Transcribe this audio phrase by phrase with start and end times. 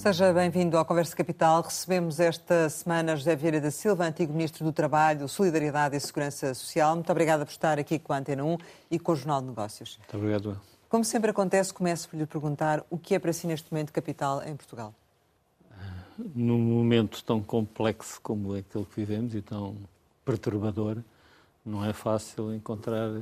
[0.00, 1.60] Seja bem-vindo ao Conversa Capital.
[1.60, 6.94] Recebemos esta semana José Vieira da Silva, antigo Ministro do Trabalho, Solidariedade e Segurança Social.
[6.94, 8.56] Muito obrigada por estar aqui com a Antena 1
[8.90, 9.98] e com o Jornal de Negócios.
[9.98, 10.58] Muito obrigado.
[10.88, 14.42] Como sempre acontece, começo por lhe perguntar o que é para si neste momento capital
[14.42, 14.94] em Portugal?
[16.34, 19.76] Num momento tão complexo como aquele que vivemos e tão
[20.24, 20.96] perturbador,
[21.62, 23.20] não é fácil encontrar.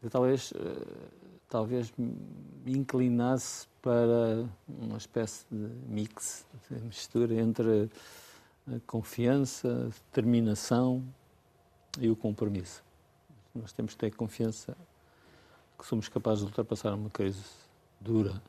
[0.00, 1.08] Eu talvez, eh,
[1.48, 7.90] talvez me inclinasse para uma espécie de mix, de mistura entre
[8.66, 11.02] a confiança, a determinação
[11.98, 12.82] e o compromisso.
[13.54, 14.76] Nós temos que ter confiança
[15.78, 17.44] que somos capazes de ultrapassar uma crise
[18.00, 18.42] dura,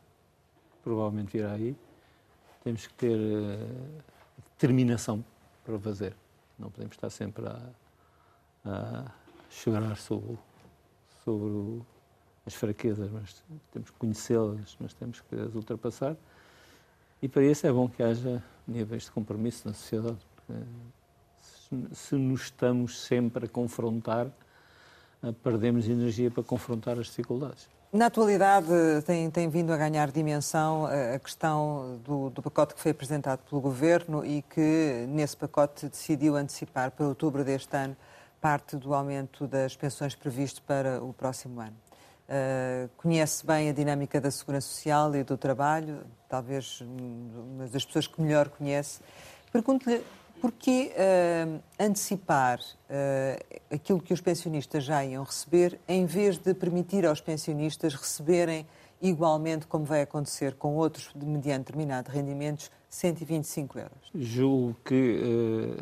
[0.83, 1.75] provavelmente virá aí.
[2.63, 4.03] Temos que ter uh,
[4.53, 5.23] determinação
[5.63, 6.15] para fazer.
[6.57, 7.69] Não podemos estar sempre a,
[8.65, 9.11] a
[9.49, 10.37] chorar sobre,
[11.23, 11.85] sobre o,
[12.45, 16.15] as fraquezas, mas temos que conhecê-las, mas temos que as ultrapassar.
[17.21, 20.17] E para isso é bom que haja níveis de compromisso na sociedade,
[21.93, 24.27] se, nos estamos sempre a confrontar,
[25.43, 27.67] perdemos energia para confrontar as dificuldades.
[27.91, 28.67] Na atualidade
[29.05, 33.59] tem, tem vindo a ganhar dimensão a questão do, do, pacote que foi apresentado pelo
[33.59, 37.97] Governo e que nesse pacote decidiu antecipar para outubro deste ano
[38.39, 41.75] parte do aumento das pensões previsto para o próximo ano.
[42.29, 48.05] Uh, conhece bem a dinâmica da segurança social e do trabalho, talvez uma das pessoas
[48.05, 48.99] que melhor conhece.
[49.51, 50.03] Pergunto-lhe
[50.41, 57.05] Porquê uh, antecipar uh, aquilo que os pensionistas já iam receber, em vez de permitir
[57.05, 58.65] aos pensionistas receberem
[59.01, 64.11] igualmente, como vai acontecer com outros, de mediante determinado rendimentos, 125 euros?
[64.15, 65.75] Julgo que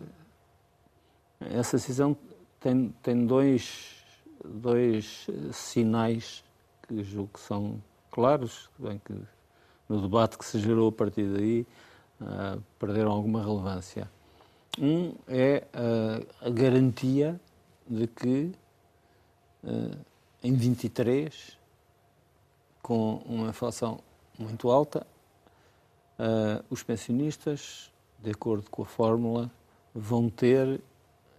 [1.39, 2.17] essa decisão
[2.59, 3.96] tem, tem dois,
[4.43, 6.43] dois sinais
[6.87, 7.81] que julgo que são
[8.11, 9.13] claros, bem que
[9.87, 11.65] no debate que se gerou a partir daí
[12.79, 14.09] perderam alguma relevância.
[14.79, 17.39] Um é a, a garantia
[17.87, 18.51] de que
[19.63, 19.97] uh,
[20.43, 21.57] em 23,
[22.81, 23.99] com uma inflação
[24.37, 25.05] muito alta,
[26.19, 29.49] uh, os pensionistas, de acordo com a fórmula,
[29.95, 30.79] vão ter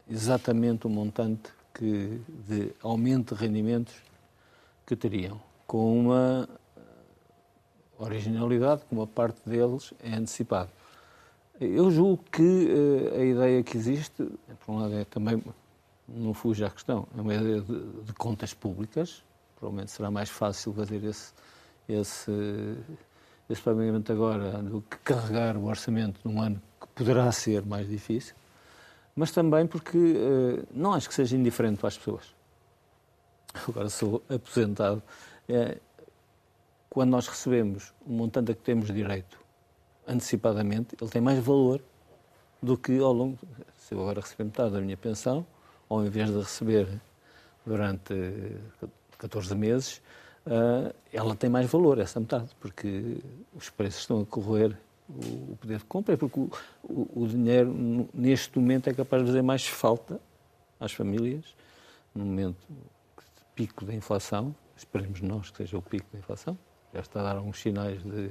[0.09, 3.95] exatamente o montante que, de aumento de rendimentos
[4.85, 6.49] que teriam, com uma
[7.99, 10.71] originalidade que uma parte deles é antecipada.
[11.61, 14.29] Eu julgo que uh, a ideia que existe,
[14.65, 15.43] por um lado, é também,
[16.09, 19.23] não fuja à questão, é uma ideia de, de, contas públicas,
[19.57, 21.33] provavelmente será mais fácil fazer esse,
[21.89, 22.77] esse,
[23.51, 28.35] esse pagamento agora do que carregar o orçamento num ano que poderá ser mais difícil,
[29.19, 32.33] mas também porque uh, não acho que seja indiferente para as pessoas.
[33.67, 35.03] Agora sou aposentado.
[35.49, 35.79] É,
[36.89, 39.37] quando nós recebemos o montante a que temos direito
[40.07, 41.83] antecipadamente, ele tem mais valor
[42.63, 43.37] do que ao longo.
[43.77, 45.45] Se eu agora receber metade da minha pensão,
[45.89, 46.89] ou em vez de receber
[47.67, 48.15] durante
[49.19, 50.01] 14 meses,
[50.47, 53.19] uh, ela tem mais valor, essa metade, porque
[53.53, 56.51] os preços estão a correr o, poder de compra, porque o,
[56.83, 60.21] o, o, dinheiro, neste momento, é capaz de fazer mais falta
[60.79, 61.55] às famílias,
[62.15, 66.57] no momento de pico da inflação, esperemos nós que seja o pico da inflação,
[66.93, 68.31] já está a dar alguns sinais de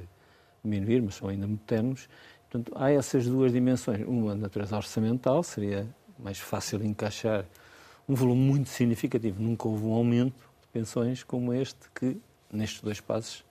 [0.64, 2.08] diminuir, mas são ainda muito tenues.
[2.50, 4.06] Portanto, há essas duas dimensões.
[4.06, 5.86] Uma, de natureza orçamental, seria
[6.18, 7.44] mais fácil encaixar
[8.08, 9.40] um volume muito significativo.
[9.40, 12.18] Nunca houve um aumento de pensões como este, que
[12.50, 13.44] nestes dois passos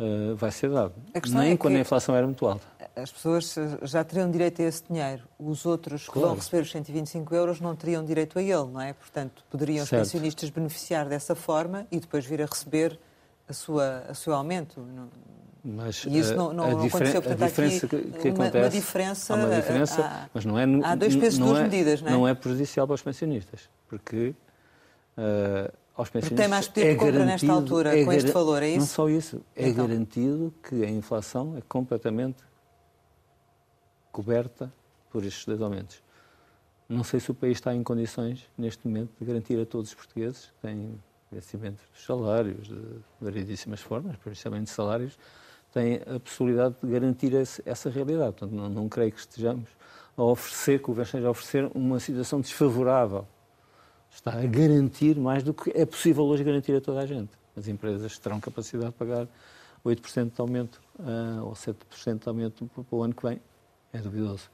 [0.00, 0.94] uh, vai ser dado.
[1.28, 2.64] Nem é quando a inflação era muito alta.
[2.96, 5.22] As pessoas já teriam direito a esse dinheiro.
[5.38, 6.28] Os outros que claro.
[6.28, 8.92] vão receber os 125 euros não teriam direito a ele, não é?
[8.92, 10.02] Portanto, poderiam certo.
[10.02, 12.98] os pensionistas beneficiar dessa forma e depois vir a receber
[13.48, 14.84] a sua, a seu aumento.
[15.62, 18.58] Mas e isso não, não, a, não aconteceu, portanto, a diferença que, que uma, acontece,
[18.58, 22.00] uma diferença, há uma diferença, há, mas não é, há dois pesos, duas é, medidas,
[22.00, 22.12] não é?
[22.12, 24.34] Não é prejudicial para os pensionistas, porque
[25.18, 25.70] uh,
[26.00, 28.62] aos pensionistas porque tem mais poder é de compra nesta altura, é com este valor,
[28.62, 28.78] é isso?
[28.78, 29.86] Não só isso, é então.
[29.86, 32.42] garantido que a inflação é completamente
[34.10, 34.72] coberta
[35.10, 36.02] por estes dois aumentos.
[36.88, 39.94] Não sei se o país está em condições, neste momento, de garantir a todos os
[39.94, 41.00] portugueses que têm
[41.30, 42.80] vencimento dos salários, de
[43.20, 45.16] variedíssimas formas, principalmente de salários,
[45.72, 47.32] tem a possibilidade de garantir
[47.64, 48.32] essa realidade.
[48.32, 49.68] Portanto, não, não creio que estejamos
[50.16, 53.26] a oferecer, que o governo esteja a oferecer uma situação desfavorável.
[54.12, 57.30] Está a garantir mais do que é possível hoje garantir a toda a gente.
[57.56, 59.26] As empresas terão capacidade de pagar
[59.84, 63.40] 8% de aumento uh, ou 7% de aumento para o ano que vem.
[63.92, 64.50] É duvidoso.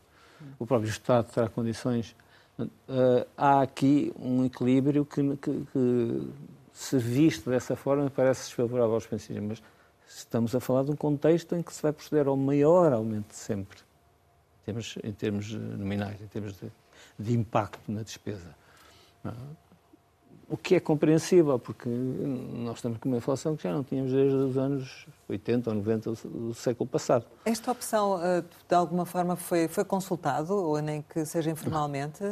[0.59, 2.15] O próprio Estado terá condições.
[2.59, 2.69] Uh,
[3.37, 6.29] há aqui um equilíbrio que, que, que,
[6.73, 9.63] se visto dessa forma, parece desfavorável aos pensionistas.
[10.07, 13.29] Mas estamos a falar de um contexto em que se vai proceder ao maior aumento
[13.29, 13.79] de sempre,
[14.63, 16.71] em termos, em termos nominais, em termos de,
[17.19, 18.55] de impacto na despesa.
[20.49, 24.37] O que é compreensível, porque nós estamos com uma inflação que já não tínhamos desde
[24.37, 27.25] os anos 80 ou 90 do século passado.
[27.45, 32.23] Esta opção, eh, de alguma forma, foi, foi consultado, ou nem que seja informalmente?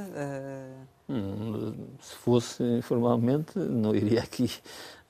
[1.08, 4.50] Hum, se fosse informalmente, não iria aqui.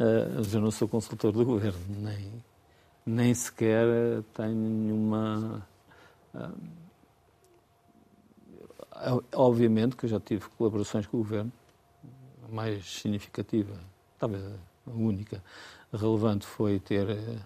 [0.00, 2.42] Uh, eu não sou consultor do governo, nem,
[3.04, 3.86] nem sequer
[4.32, 5.66] tenho nenhuma.
[6.34, 6.82] Uh,
[9.34, 11.52] obviamente que eu já tive colaborações com o governo
[12.50, 13.78] mais significativa,
[14.18, 14.42] talvez
[14.86, 15.42] a única
[15.92, 17.38] relevante, foi ter eh,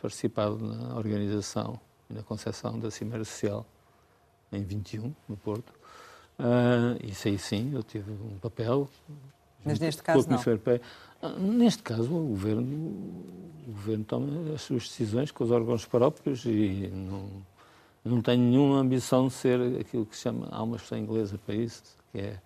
[0.00, 1.80] participado na organização
[2.10, 3.66] e na concepção da Cimeira Social
[4.52, 5.72] em 21, no Porto.
[6.38, 8.88] Uh, isso aí sim, eu tive um papel.
[9.64, 10.40] Mas neste caso não?
[10.44, 10.80] Europeia.
[11.22, 12.66] Uh, neste caso, o governo,
[13.66, 17.28] o governo toma as suas decisões com os órgãos próprios e não,
[18.04, 21.54] não tenho nenhuma ambição de ser aquilo que se chama, há uma expressão inglesa para
[21.54, 21.82] isso,
[22.12, 22.38] que é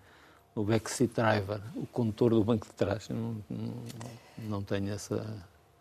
[0.59, 3.07] o backseat driver, o condutor do banco de trás.
[3.07, 3.73] Não, não,
[4.39, 5.25] não tenho essa.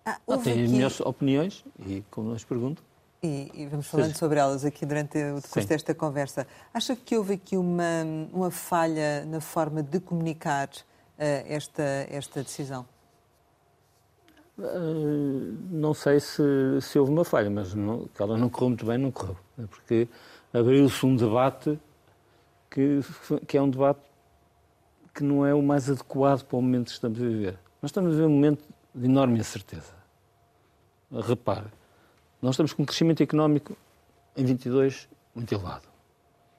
[0.04, 0.64] Ah, não, tenho aqui...
[0.64, 2.84] as minhas opiniões e, como nos perguntam.
[3.20, 4.18] E, e, vamos falando Seja.
[4.18, 6.46] sobre elas aqui durante o decurso desta conversa.
[6.72, 10.74] Acha que houve aqui uma, uma falha na forma de comunicar uh,
[11.18, 12.86] esta, esta decisão?
[14.56, 16.42] Uh, não sei se,
[16.80, 19.36] se houve uma falha, mas não, que ela não correu muito bem, não correu.
[19.68, 20.06] Porque
[20.52, 21.76] abriu-se um debate
[22.70, 23.00] que,
[23.48, 24.07] que é um debate
[25.18, 27.58] que não é o mais adequado para o momento que estamos a viver.
[27.82, 29.92] Nós estamos a viver um momento de enorme incerteza.
[31.10, 31.66] Repare,
[32.40, 33.76] nós estamos com um crescimento económico
[34.36, 35.88] em 22 muito elevado.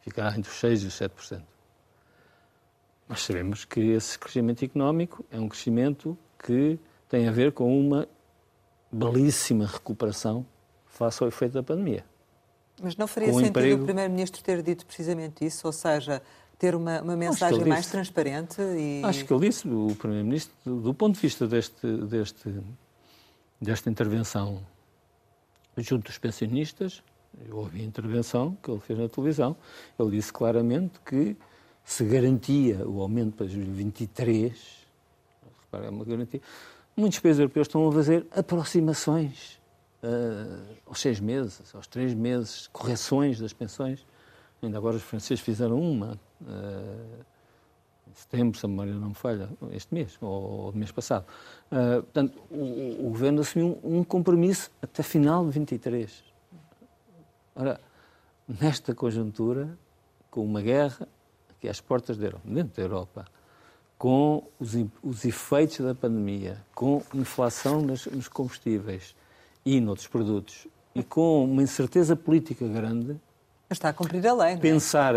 [0.02, 1.42] Ficará entre os 6% e os 7%.
[3.08, 6.78] Nós sabemos que esse crescimento económico é um crescimento que
[7.08, 8.10] tem a ver com uma
[8.92, 10.46] belíssima recuperação
[10.86, 12.04] face ao efeito da pandemia.
[12.82, 13.84] Mas não faria sentido emprego...
[13.84, 15.66] o Primeiro-Ministro ter dito precisamente isso?
[15.66, 16.22] Ou seja,
[16.60, 18.62] ter uma, uma mensagem mais disse, transparente?
[18.62, 19.02] E...
[19.04, 22.54] Acho que ele disse, o Primeiro-Ministro, do, do, ponto de vista deste, deste,
[23.60, 24.62] desta intervenção
[25.78, 27.02] junto dos pensionistas,
[27.48, 29.56] eu ouvi a intervenção que ele fez na televisão,
[29.98, 31.38] ele disse claramente que
[31.86, 34.54] se garantia o aumento para 2023,
[35.64, 36.42] repara, é uma garantia,
[36.96, 39.60] muitos países europeus estão a fazer aproximações
[40.04, 44.06] uh, aos seis meses, aos três meses, correções das pensões.
[44.62, 47.26] Ainda agora os franceses fizeram uma, uh,
[48.08, 51.26] em setembro, se a memória não me falha, este mês, ou, o mês passado.
[51.72, 56.24] Uh, portanto, o, o, Governo assumiu um, um compromisso até final de 23.
[57.56, 57.80] Ora,
[58.48, 59.78] nesta conjuntura,
[60.32, 61.08] com uma guerra
[61.60, 63.26] que é às portas da Europa, dentro da Europa,
[63.98, 69.14] com os, os efeitos da pandemia, com inflação nos, nos combustíveis
[69.66, 73.20] e noutros produtos, e com uma incerteza política grande,
[73.68, 74.62] mas está a cumprir a lei, não é?
[74.62, 75.14] Pensar,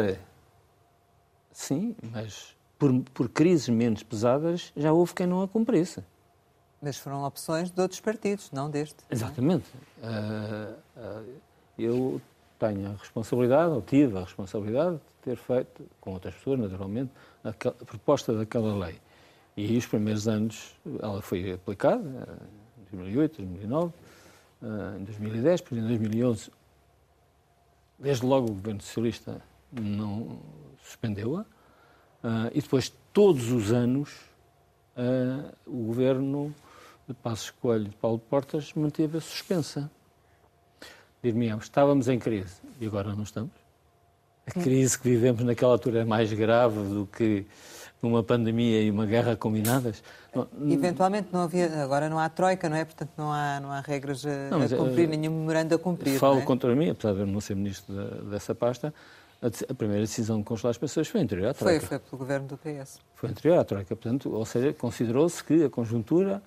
[1.52, 6.02] sim, mas por, por crises menos pesadas já houve quem não a cumprisse.
[6.81, 9.04] Mas foram opções de outros partidos, não deste.
[9.10, 9.66] Exatamente.
[10.02, 10.12] Não é?
[10.12, 11.34] uh, uh,
[11.78, 12.20] eu
[12.58, 17.10] tenho a responsabilidade, ou tive a responsabilidade de ter feito, com outras pessoas, naturalmente,
[17.44, 19.00] a, proposta daquela lei.
[19.56, 22.29] E os primeiros anos ela foi aplicada,
[22.79, 23.93] em 2008, 2009,
[24.98, 26.50] em 2010, depois em 2011
[28.03, 30.41] Desde logo o governo socialista não
[30.82, 34.10] suspendeu-a uh, e depois, todos os anos,
[34.96, 36.55] uh, o governo
[37.06, 39.91] de Passos Coelho de Paulo Portas manteve a suspensa.
[41.22, 43.53] Dir-me, estávamos em crise e agora não estamos.
[44.46, 47.46] A crise que vivemos naquela altura é mais grave do que
[48.03, 50.03] uma pandemia e uma guerra combinadas.
[50.69, 52.84] Eventualmente não havia, agora não há troika, não é?
[52.84, 55.79] Portanto não há, não há regras a, não, mas, a cumprir, uh, nenhum memorando a
[55.79, 56.19] cumprir.
[56.19, 56.43] Falo é?
[56.43, 58.93] contra mim, apesar de eu não ser ministro dessa pasta,
[59.43, 61.81] a, a, primeira decisão de congelar as pessoas foi anterior à troika.
[61.81, 63.01] Foi, foi pelo governo do PS.
[63.15, 66.41] Foi anterior à troika, portanto, ou seja, considerou-se que a conjuntura,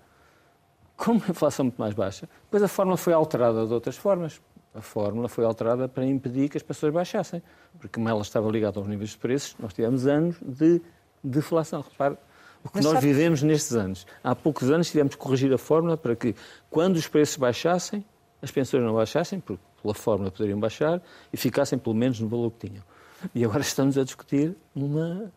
[0.95, 4.41] com uma inflação muito mais baixa, depois a fórmula foi alterada de outras formas.
[4.73, 7.41] A fórmula foi alterada para impedir que as pessoas baixassem,
[7.79, 10.81] porque como ela estava ligada aos níveis de preços, nós tivemos anos de
[11.23, 11.81] deflação.
[11.81, 12.17] Repare,
[12.63, 13.07] o que Mas nós sabe...
[13.07, 14.07] vivemos nestes anos.
[14.23, 16.35] Há poucos anos tivemos que corrigir a fórmula para que,
[16.69, 18.05] quando os preços baixassem,
[18.41, 21.01] as pensões não baixassem, porque pela fórmula poderiam baixar,
[21.31, 22.83] e ficassem pelo menos no valor que tinham.
[23.33, 25.31] E agora estamos a discutir uma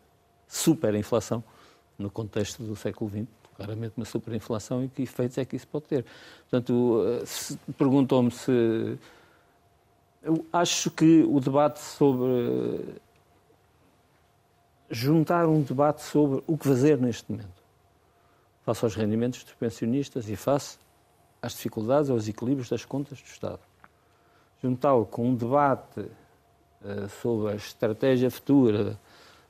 [0.47, 1.43] superinflação
[1.97, 3.27] no contexto do século XX.
[3.55, 6.05] Claramente uma superinflação e que efeitos é que isso pode ter.
[6.49, 7.03] Portanto,
[7.77, 8.97] perguntou-me se...
[10.23, 12.95] Eu acho que o debate sobre
[14.89, 17.61] juntar um debate sobre o que fazer neste momento,
[18.65, 20.77] face aos rendimentos dos pensionistas e face
[21.41, 23.59] às dificuldades, aos equilíbrios das contas do Estado.
[24.61, 28.99] Juntá-lo com um debate uh, sobre a estratégia futura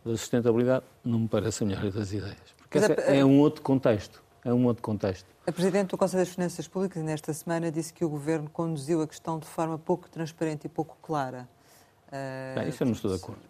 [0.05, 2.37] da sustentabilidade não me parece a melhor das ideias.
[2.59, 4.21] Porque é, é um outro contexto.
[4.43, 5.25] É um outro contexto.
[5.45, 9.07] A Presidente do Conselho das Finanças Públicas, nesta semana, disse que o Governo conduziu a
[9.07, 11.49] questão de forma pouco transparente e pouco clara.
[12.07, 13.41] Uh, Bem, isso eu não estou de acordo.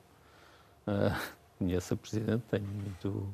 [0.87, 1.15] Uh,
[1.59, 3.27] conheço a Presidente, tenho muito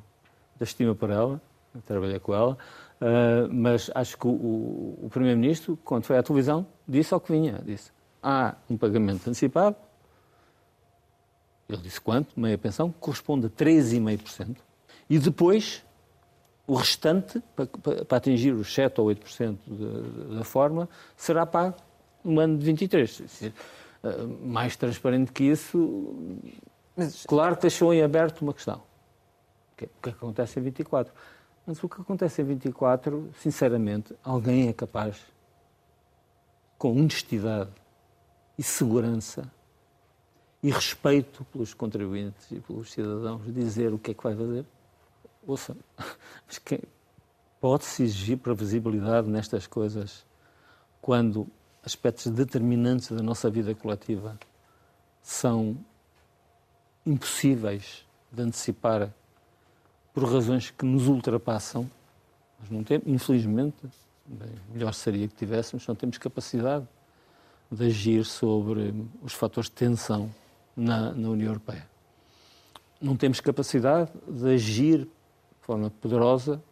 [0.58, 1.42] da estima para ela,
[1.82, 2.58] trabalhei com ela,
[3.02, 7.62] uh, mas acho que o, o Primeiro-Ministro, quando foi à televisão, disse ao que vinha.
[7.64, 7.92] Disse,
[8.22, 9.76] há um pagamento antecipado,
[11.68, 12.40] ele disse quanto?
[12.40, 14.56] Meia pensão, corresponde a 3,5%.
[15.10, 15.84] E depois,
[16.68, 17.68] o restante, para,
[18.06, 21.76] para, atingir os 7 ou 8% da, da forma, será pago
[22.24, 23.52] no ano de 23.
[24.42, 26.40] Mais transparente que isso,
[26.96, 27.26] Mas...
[27.26, 28.78] claro que deixou em aberto uma questão.
[28.78, 31.14] O que, é, que acontece em 24?
[31.66, 35.20] Mas o que acontece em 24, sinceramente, alguém é capaz,
[36.78, 37.72] com honestidade
[38.58, 39.52] e segurança,
[40.62, 44.66] e respeito pelos contribuintes e pelos cidadãos dizer o que é que vai fazer?
[45.46, 45.78] Ouça,
[46.48, 46.80] mas quem
[47.62, 50.26] pode-se exigir previsibilidade nestas coisas
[51.02, 51.48] quando
[51.84, 54.40] aspectos determinantes da nossa vida coletiva
[55.22, 55.78] são
[57.06, 59.14] impossíveis de antecipar
[60.16, 61.92] por razões que nos ultrapassam?
[62.62, 63.76] Nós não temos, infelizmente,
[64.26, 66.88] bem, melhor seria que tivéssemos, não temos capacidade
[67.70, 70.34] de agir sobre os fatores de tensão
[70.74, 71.86] na, na União Europeia.
[73.02, 75.10] Não temos capacidade de agir de
[75.60, 76.64] forma poderosa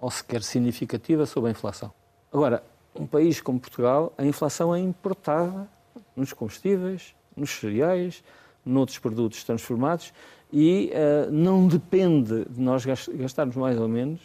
[0.00, 1.92] ou sequer significativa sobre a inflação.
[2.32, 2.62] Agora,
[2.94, 5.68] um país como Portugal, a inflação é importada
[6.14, 8.22] nos combustíveis, nos cereais,
[8.64, 10.12] noutros produtos transformados
[10.52, 14.20] e uh, não depende de nós gastarmos mais ou menos,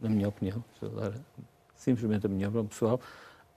[0.00, 1.12] na minha opinião, dar
[1.74, 3.00] simplesmente a minha opinião pessoal,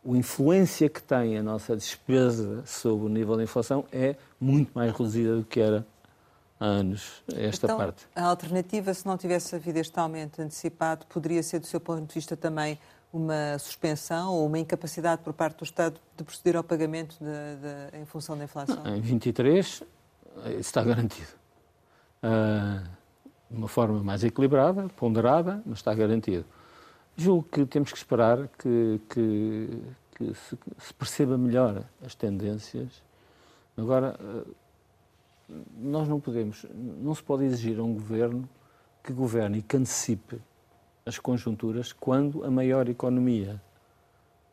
[0.05, 4.91] a influência que tem a nossa despesa sobre o nível da inflação é muito mais
[4.91, 5.85] reduzida do que era
[6.59, 8.05] há anos, esta então, parte.
[8.15, 12.13] A alternativa, se não tivesse havido este aumento antecipado, poderia ser, do seu ponto de
[12.13, 12.79] vista, também
[13.11, 18.01] uma suspensão ou uma incapacidade por parte do Estado de proceder ao pagamento de, de,
[18.01, 18.83] em função da inflação?
[18.83, 19.83] Não, em 23, isso
[20.59, 21.29] está garantido.
[22.23, 22.97] Uh,
[23.49, 26.45] de uma forma mais equilibrada, ponderada, mas está garantido.
[27.15, 29.81] Julgo que temos que esperar que, que,
[30.15, 33.01] que se, se, perceba melhor as tendências.
[33.75, 34.51] Agora, eh,
[35.79, 38.47] nós não podemos, não se pode exigir a um governo
[39.03, 40.39] que governe e que antecipe
[41.05, 43.61] as conjunturas quando a maior economia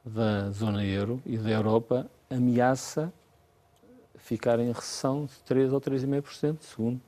[0.05, 3.13] da zona euro e da Europa ameaça
[4.17, 7.01] ficar em recessão de 3 ou 3,5%, segundo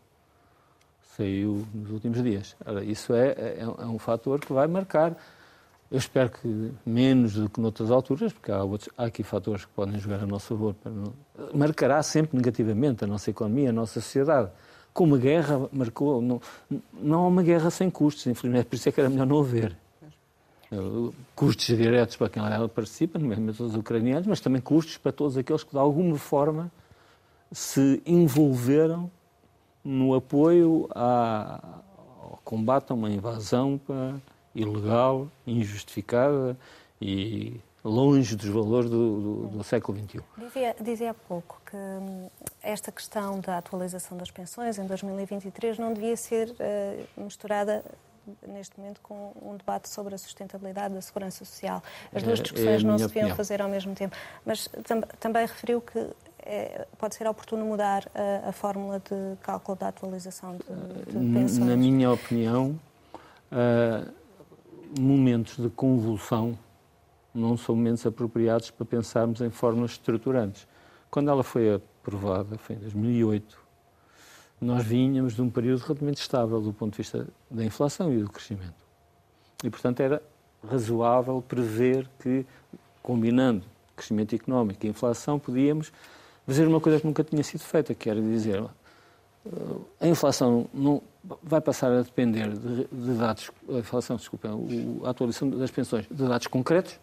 [1.17, 2.57] saiu nos últimos dias.
[2.65, 5.17] Ora, isso é, é, é um fator que vai marcar
[5.91, 9.71] eu espero que menos do que noutras alturas, porque há, outros, há aqui fatores que
[9.71, 10.75] podem jogar a nosso favor.
[10.85, 11.13] Não...
[11.55, 14.51] Marcará sempre negativamente a nossa economia, a nossa sociedade.
[14.93, 16.41] Como a guerra marcou, não,
[16.93, 19.77] não há uma guerra sem custos, infelizmente, por isso é que era melhor não haver.
[21.37, 25.63] Custos diretos para quem lá participa, nomeadamente os ucranianos, mas também custos para todos aqueles
[25.63, 26.73] que, de alguma forma,
[27.53, 29.09] se envolveram
[29.87, 31.61] no apoio a,
[32.21, 34.17] ao combate a uma invasão para
[34.53, 36.59] ilegal, injustificada
[37.01, 40.21] e longe dos valores do, do, do século XXI.
[40.37, 42.29] Dizia, dizia há pouco que hum,
[42.61, 47.85] esta questão da atualização das pensões em 2023 não devia ser uh, misturada
[48.47, 51.83] neste momento com um debate sobre a sustentabilidade da segurança social.
[52.15, 53.37] As duas é, discussões é não se deviam opinião.
[53.37, 54.17] fazer ao mesmo tempo.
[54.45, 55.99] Mas tam também referiu que
[56.39, 61.59] é, pode ser oportuno mudar a, a, fórmula de cálculo da atualização de, de pensões.
[61.59, 62.79] Na minha opinião,
[63.51, 64.13] uh,
[64.99, 66.57] momentos de convulsão
[67.35, 70.67] não são momentos apropriados para pensarmos em formas estruturantes.
[71.11, 73.66] Quando ela foi aprovada, foi em 2008,
[74.61, 78.31] nós vínhamos de um período relativamente estável do ponto de vista da inflação e do
[78.31, 78.75] crescimento.
[79.63, 80.23] E, portanto, era
[80.67, 82.47] razoável prever que,
[83.03, 85.93] combinando crescimento económico e inflação, podíamos
[86.47, 88.63] fazer uma coisa que nunca tinha sido feita, que era dizer
[90.01, 91.03] a inflação não
[91.43, 94.49] vai passar a depender de, de dados, a inflação, desculpa,
[95.05, 96.99] a atualização das pensões, de dados concretos,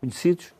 [0.00, 0.52] conhecidos,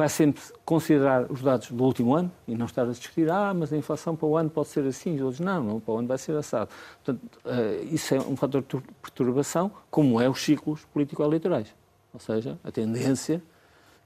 [0.00, 3.70] vai sempre considerar os dados do último ano e não estar a discutir, ah, mas
[3.70, 6.08] a inflação para o ano pode ser assim, e outros não, não, para o ano
[6.08, 6.70] vai ser assado.
[7.04, 11.74] Portanto, uh, isso é um fator de perturbação, como é os ciclos político-eleitorais.
[12.14, 13.42] Ou seja, a tendência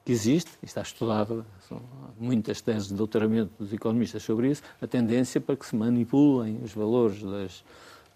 [0.04, 1.80] que existe, e está estudado, são
[2.18, 6.74] muitas teses de doutoramento dos economistas sobre isso, a tendência para que se manipulem os
[6.74, 7.64] valores das,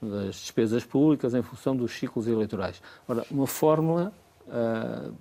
[0.02, 2.82] das despesas públicas em função dos ciclos eleitorais.
[3.06, 4.12] Ora, uma fórmula
[4.48, 5.14] uh,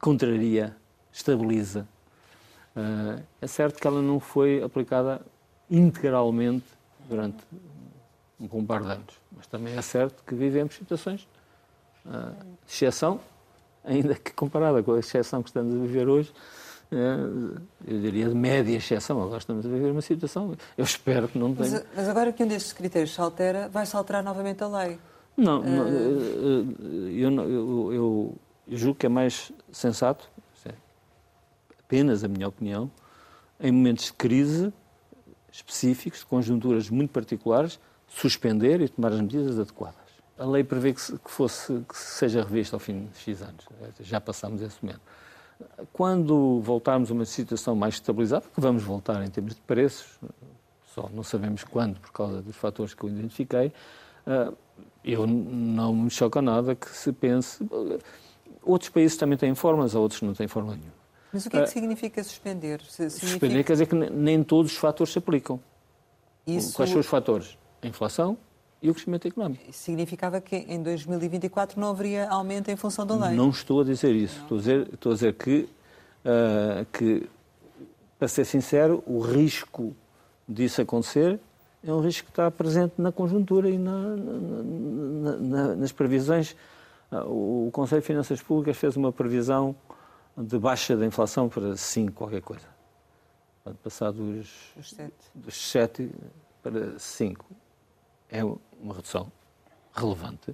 [0.00, 0.76] contraria,
[1.14, 1.86] estabiliza.
[2.76, 5.20] Uh, é certo que ela não foi aplicada
[5.70, 6.66] integralmente
[7.08, 7.38] durante
[8.38, 11.28] um bom par de anos, mas também é certo que vivemos situações
[12.04, 12.34] uh,
[12.66, 13.20] de exceção,
[13.84, 16.32] ainda que comparada com a exceção que estamos a viver hoje,
[16.90, 19.22] uh, eu diria de média exceção.
[19.22, 21.70] Agora estamos a viver uma situação, eu espero que não tenha.
[21.70, 24.98] Mas, mas agora que um destes critérios se altera, vai-se alterar novamente a lei.
[25.36, 28.34] Não, não eu, eu, eu,
[28.68, 30.28] julgo que é mais sensato,
[31.86, 32.90] apenas a minha opinião,
[33.60, 34.72] em momentos de crise
[35.52, 39.94] específicos, de conjunturas muito particulares, suspender e tomar as medidas adequadas.
[40.36, 43.64] A lei prevê que, se, que, fosse, que seja revista ao fim de X anos.
[44.00, 45.00] Já passámos esse momento.
[45.92, 50.18] Quando voltarmos a uma situação mais estabilizada, que vamos voltar em termos de preços,
[50.92, 53.72] só não sabemos quando, por causa dos fatores que eu identifiquei,
[54.26, 54.52] ah,
[55.04, 57.64] eu não me choca nada que se pense.
[58.62, 61.03] Outros países também têm formas, outros não têm forma nenhuma.
[61.34, 62.80] Mas o que é que ah, significa suspender?
[62.82, 63.26] Significa...
[63.26, 65.60] Suspender quer dizer que nem todos os fatores se aplicam.
[66.46, 66.76] Isso...
[66.76, 67.58] Quais são os fatores?
[67.82, 68.38] A inflação
[68.80, 69.64] e o crescimento económico.
[69.68, 73.36] Isso significava que em 2024 não haveria aumento em função da lei?
[73.36, 74.40] Não estou a dizer isso.
[74.42, 75.68] Estou a dizer, estou a dizer que,
[76.24, 77.28] uh, que,
[78.16, 79.92] para ser sincero, o risco
[80.48, 81.40] disso acontecer
[81.82, 86.54] é um risco que está presente na conjuntura e na, na, na, nas previsões.
[87.10, 89.74] Ah, o Conselho de Finanças Públicas fez uma previsão
[90.36, 92.66] de baixa da inflação para 5, qualquer coisa.
[93.62, 94.74] Pode passar dos,
[95.34, 96.10] dos 7
[96.62, 97.46] para 5.
[98.28, 99.30] É uma redução
[99.94, 100.50] relevante.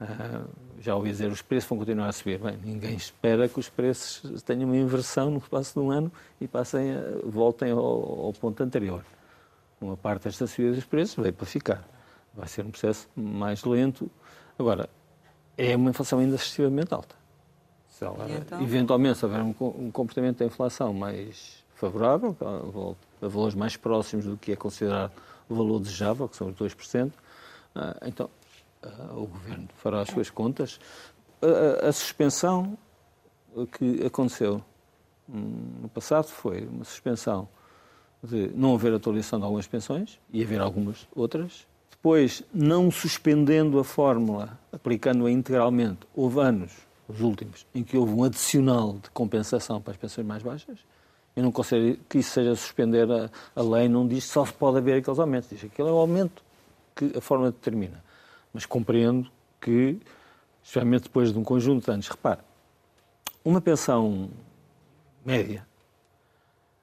[0.00, 0.48] Uh,
[0.80, 2.38] já ouvi dizer os preços vão continuar a subir.
[2.38, 6.10] Bem, ninguém espera que os preços tenham uma inversão no espaço de um ano
[6.40, 6.92] e passem
[7.24, 9.04] voltem ao, ao ponto anterior.
[9.80, 11.88] Uma parte desta subida dos preços veio para ficar.
[12.34, 14.10] Vai ser um processo mais lento.
[14.58, 14.88] Agora,
[15.56, 17.21] é uma inflação ainda excessivamente alta.
[18.02, 18.60] Se ela, então?
[18.60, 22.36] eventualmente, se houver um comportamento da inflação mais favorável,
[23.20, 25.12] a valores mais próximos do que é considerado
[25.48, 27.12] o valor desejável, que são os 2%,
[27.74, 28.28] ah, então
[28.82, 30.80] ah, o Governo fará as suas contas.
[31.40, 32.76] A, a suspensão
[33.78, 34.62] que aconteceu
[35.28, 37.48] hum, no passado foi uma suspensão
[38.22, 41.66] de não haver atualização de algumas pensões e haver algumas outras.
[41.90, 46.72] Depois, não suspendendo a fórmula, aplicando-a integralmente, houve anos,
[47.08, 50.78] os últimos, em que houve um adicional de compensação para as pensões mais baixas.
[51.34, 54.78] Eu não considero que isso seja suspender a, a lei, não diz só se pode
[54.78, 55.48] haver aqueles aumentos.
[55.48, 56.42] Diz que aquele é o aumento
[56.94, 58.02] que a fórmula determina.
[58.52, 59.98] Mas compreendo que,
[60.62, 62.40] especialmente depois de um conjunto de anos, repare,
[63.44, 64.28] uma pensão
[65.24, 65.66] média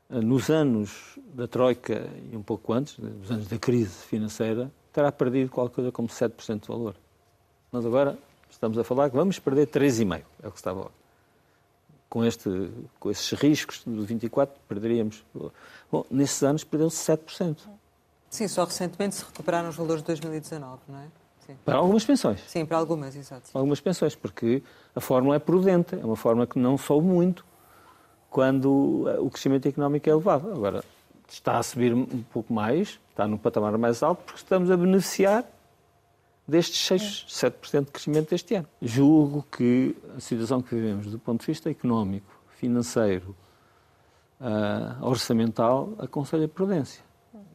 [0.09, 5.51] nos anos da Troika e um pouco antes, nos anos da crise financeira, terá perdido
[5.51, 6.95] qualquer coisa como 7% de valor.
[7.71, 8.17] Nós agora
[8.49, 10.91] estamos a falar que vamos perder 3,5%, é o que estava.
[12.09, 15.23] Com, este, com esses riscos do 24, perderíamos.
[15.91, 17.57] Bom, nesses anos perdeu-se 7%.
[18.29, 21.07] Sim, só recentemente se recuperaram os valores de 2019, não é?
[21.45, 21.55] Sim.
[21.63, 22.41] Para algumas pensões.
[22.47, 23.49] Sim, para algumas, exato.
[23.53, 24.63] Algumas pensões, porque
[24.95, 27.45] a fórmula é prudente, é uma fórmula que não soube muito
[28.29, 30.51] quando o crescimento económico é elevado.
[30.51, 30.83] Agora,
[31.27, 35.43] está a subir um pouco mais, está no patamar mais alto, porque estamos a beneficiar
[36.49, 38.67] destes 6, 7% de crescimento deste ano.
[38.81, 43.35] Julgo que a situação que vivemos do ponto de vista económico, financeiro,
[44.39, 47.03] uh, orçamental, aconselha prudência.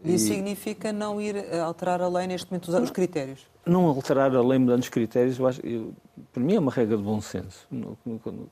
[0.05, 0.29] Isso e...
[0.29, 3.47] significa não ir alterar a lei neste momento, usar os critérios?
[3.65, 5.95] Não alterar a lei mudando os critérios, eu acho, eu,
[6.33, 7.67] para mim é uma regra de bom senso.
[7.71, 8.51] No, no, no,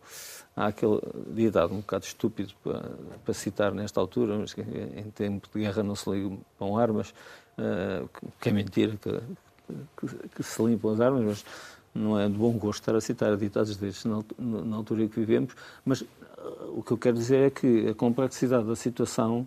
[0.57, 0.99] há aquele
[1.35, 2.91] ditado um bocado estúpido para,
[3.23, 7.11] para, citar nesta altura, mas que em tempo de guerra não se limpam armas,
[7.59, 8.09] uh,
[8.41, 9.21] que é mentira que,
[9.97, 11.45] que, que, se limpam as armas, mas
[11.95, 15.21] não é de bom gosto estar a citar ditados destes na, na altura em que
[15.21, 16.07] vivemos, mas uh,
[16.75, 19.47] o que eu quero dizer é que a complexidade da situação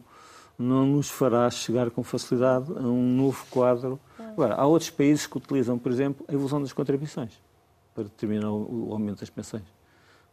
[0.58, 3.99] não nos fará chegar com facilidade a um novo quadro.
[4.17, 7.34] Agora, há outros países que utilizam, por exemplo, a evolução das contribuições
[7.93, 9.63] para determinar o aumento das pensões.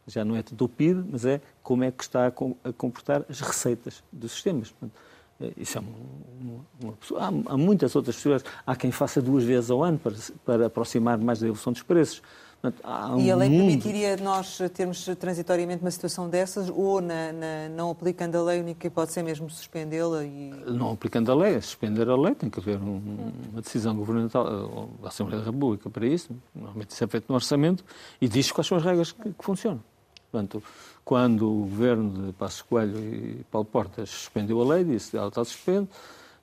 [0.06, 3.40] Já não é tanto o PIB, mas é como é que está a comportar as
[3.40, 4.74] receitas dos sistemas.
[4.82, 4.86] Eh,
[5.56, 8.44] isso é uma, uma, há, há, muitas outras pessoas.
[8.66, 12.22] Há quem faça duas vezes ao ano para, para aproximar mais da evolução dos preços.
[13.14, 13.66] Um e a lei mundo...
[13.66, 18.62] permitiria nós termos transitoriamente uma situação dessas ou, na, na, não aplicando a lei, a
[18.62, 20.22] única hipótese é mesmo suspendê-la?
[20.22, 20.52] E...
[20.68, 24.88] Não aplicando a lei, é suspender a lei, tem que haver um, uma decisão governamental
[25.02, 26.30] da Assembleia da República para isso.
[26.54, 27.84] Normalmente isso é feito no orçamento
[28.20, 29.82] e diz quais são as regras que, que funcionam.
[30.30, 30.62] Portanto,
[31.04, 35.44] quando o governo de Passos Coelho e Paulo Portas suspendeu a lei, disse ela está
[35.44, 35.88] suspende,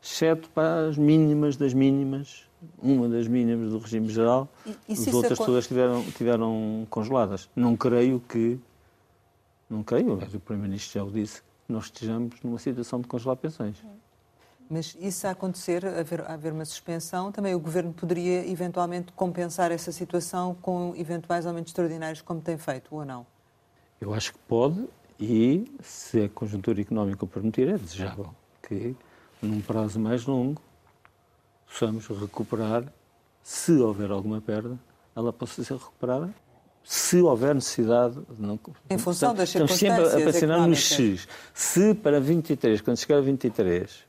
[0.02, 2.46] exceto para as mínimas das mínimas,
[2.82, 7.50] uma das mínimas do regime geral, e, as outras todas tiveram, tiveram congeladas.
[7.56, 8.60] Não creio que
[9.70, 13.38] Não creio, aliás, o Primeiro-Ministro já o disse, que nós estejamos numa situação de congelar
[13.38, 13.78] pensões.
[14.68, 19.92] Mas isso a acontecer, haver, haver uma suspensão, também o Governo poderia eventualmente compensar essa
[19.92, 23.26] situação com eventuais aumentos extraordinários, como tem feito, ou não?
[24.00, 24.88] Eu acho que pode
[25.20, 28.34] e, se a conjuntura económica o permitir, é desejável
[28.68, 28.96] que,
[29.42, 30.62] num prazo mais longo,
[31.68, 32.84] possamos recuperar,
[33.44, 34.78] se houver alguma perda,
[35.16, 36.34] ela possa ser recuperada
[36.84, 38.18] se houver necessidade.
[38.38, 38.60] Não,
[38.90, 41.28] em função das circunstâncias Estamos sempre a pensionar nos X.
[41.54, 44.00] Se para 23, quando chegar a 23, uh,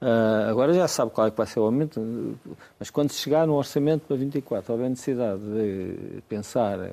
[0.00, 2.36] ah, agora já sabe qual é que vai ser o aumento,
[2.80, 6.90] mas quando chegar no orçamento para 24 houver necessidade de pensar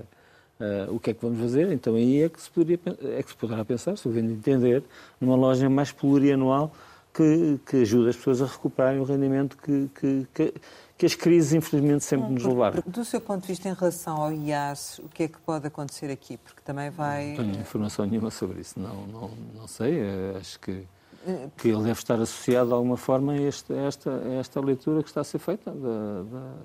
[0.87, 2.79] uh, o que é que vamos fazer, então aí é que se, poderia,
[3.17, 4.83] é que se poderá pensar, se o governo entender,
[5.19, 6.73] numa loja mais plurianual
[7.13, 10.53] que, que ajude as pessoas a recuperarem o rendimento que, que, que
[11.03, 12.81] que as crises, infelizmente, sempre nos levaram.
[12.85, 16.09] Do seu ponto de vista, em relação ao IAS, o que é que pode acontecer
[16.09, 16.37] aqui?
[16.37, 17.29] Porque também vai.
[17.29, 19.99] Não tenho informação nenhuma sobre isso, não, não, não sei.
[19.99, 20.85] Eh, acho que,
[21.57, 25.01] que ele deve estar associado de alguma forma a, este, a esta, a esta leitura
[25.01, 25.71] que está a ser feita.
[25.71, 26.55] Da, da...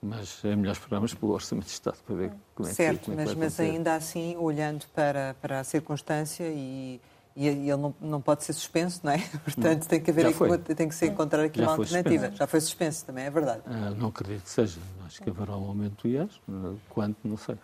[0.00, 3.20] Mas é melhor esperarmos pelo Orçamento de Estado para ver como é certo, que, como
[3.20, 7.00] é que mas, mas ainda assim, olhando para, para a circunstância e
[7.38, 9.18] e ele não, não pode ser suspenso, não é?
[9.44, 12.22] Portanto, tem que, haver aqui, tem que ser encontrar aqui Já uma alternativa.
[12.22, 12.36] Suspenso.
[12.36, 13.62] Já foi suspenso também, é verdade.
[13.64, 14.80] Ah, não acredito que seja.
[15.06, 16.40] Acho que haverá um aumento do IAS.
[16.88, 17.56] Quanto, não sei.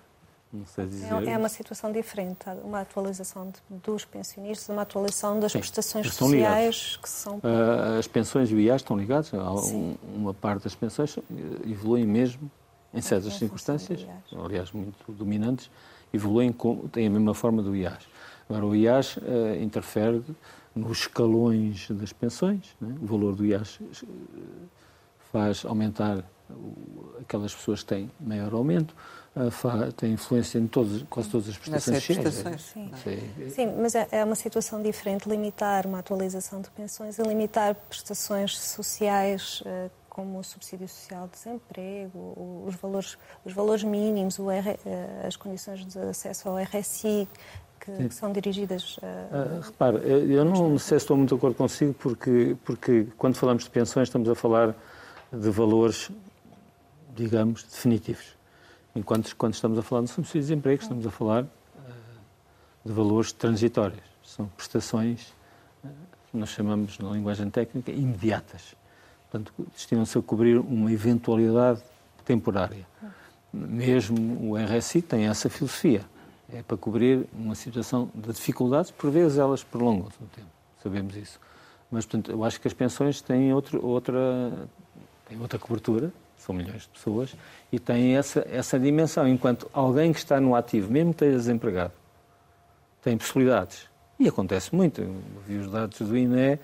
[0.55, 1.13] Não sei dizer.
[1.13, 2.47] É, é uma situação diferente.
[2.63, 7.39] Uma atualização de, dos pensionistas, uma atualização das Sim, prestações sociais que são.
[7.39, 9.33] Uh, as pensões e o IAS estão ligados.
[9.33, 11.19] Um, uma parte das pensões
[11.67, 12.49] evoluem mesmo
[12.93, 15.69] em certas circunstâncias, aliás, muito dominantes,
[16.13, 18.07] evoluem com, têm a mesma forma do IAS.
[18.49, 20.23] Agora, o IAS uh, interfere
[20.75, 22.77] nos escalões das pensões.
[22.81, 22.95] Né?
[23.03, 24.07] O valor do IAS eh,
[25.33, 26.25] faz aumentar
[27.21, 28.95] aquelas pessoas que têm maior aumento,
[29.97, 32.63] tem influência em todas, quase todas as prestações sociais.
[32.63, 32.91] Sim.
[33.03, 33.51] Sim.
[33.51, 38.57] sim, mas é, é uma situação diferente limitar uma atualização de pensões e limitar prestações
[38.57, 44.79] sociais uh, como o subsídio social de desemprego, os valores, os valores mínimos, R,
[45.27, 47.29] as condições de acesso ao RSI,
[47.81, 49.57] que, que são dirigidas a.
[49.57, 53.65] Uh, repare, eu não sei se estou muito de acordo consigo, porque, porque quando falamos
[53.65, 54.75] de pensões estamos a falar
[55.33, 56.11] de valores,
[57.17, 58.37] digamos, definitivos.
[58.95, 61.49] Enquanto quando estamos a falar de subsídio de desemprego, estamos a falar uh,
[62.85, 64.03] de valores transitórios.
[64.23, 65.33] São prestações,
[65.85, 65.89] uh,
[66.33, 68.75] nós chamamos na linguagem técnica, imediatas.
[69.31, 71.83] Portanto, destinam-se a cobrir uma eventualidade
[72.25, 72.87] temporária.
[73.53, 76.05] Mesmo o RSI tem essa filosofia
[76.53, 80.49] é para cobrir uma situação de dificuldades, por vezes elas prolongam-se no tempo,
[80.83, 81.41] sabemos isso.
[81.91, 84.69] Mas, portanto, eu acho que as pensões têm outro, outra,
[85.29, 86.13] têm outra cobertura,
[86.45, 87.35] são milhões de pessoas,
[87.73, 89.27] e têm essa, essa dimensão.
[89.27, 91.93] Enquanto alguém que está no ativo, mesmo que esteja desempregado,
[93.03, 93.89] tem possibilidades.
[94.19, 95.01] E acontece muito.
[95.01, 95.15] Eu
[95.47, 96.59] vi os dados do INE,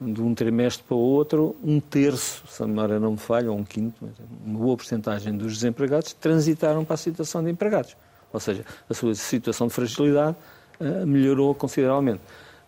[0.00, 3.58] de um trimestre para o outro, um terço, se a memória não me falha, ou
[3.58, 4.08] um quinto,
[4.44, 7.96] uma boa porcentagem dos desempregados transitaram para a situação de empregados.
[8.32, 10.36] Ou seja, a sua situação de fragilidade
[10.80, 12.20] uh, melhorou consideravelmente.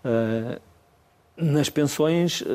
[0.04, 0.60] Uh,
[1.36, 2.46] nas pensões, uh,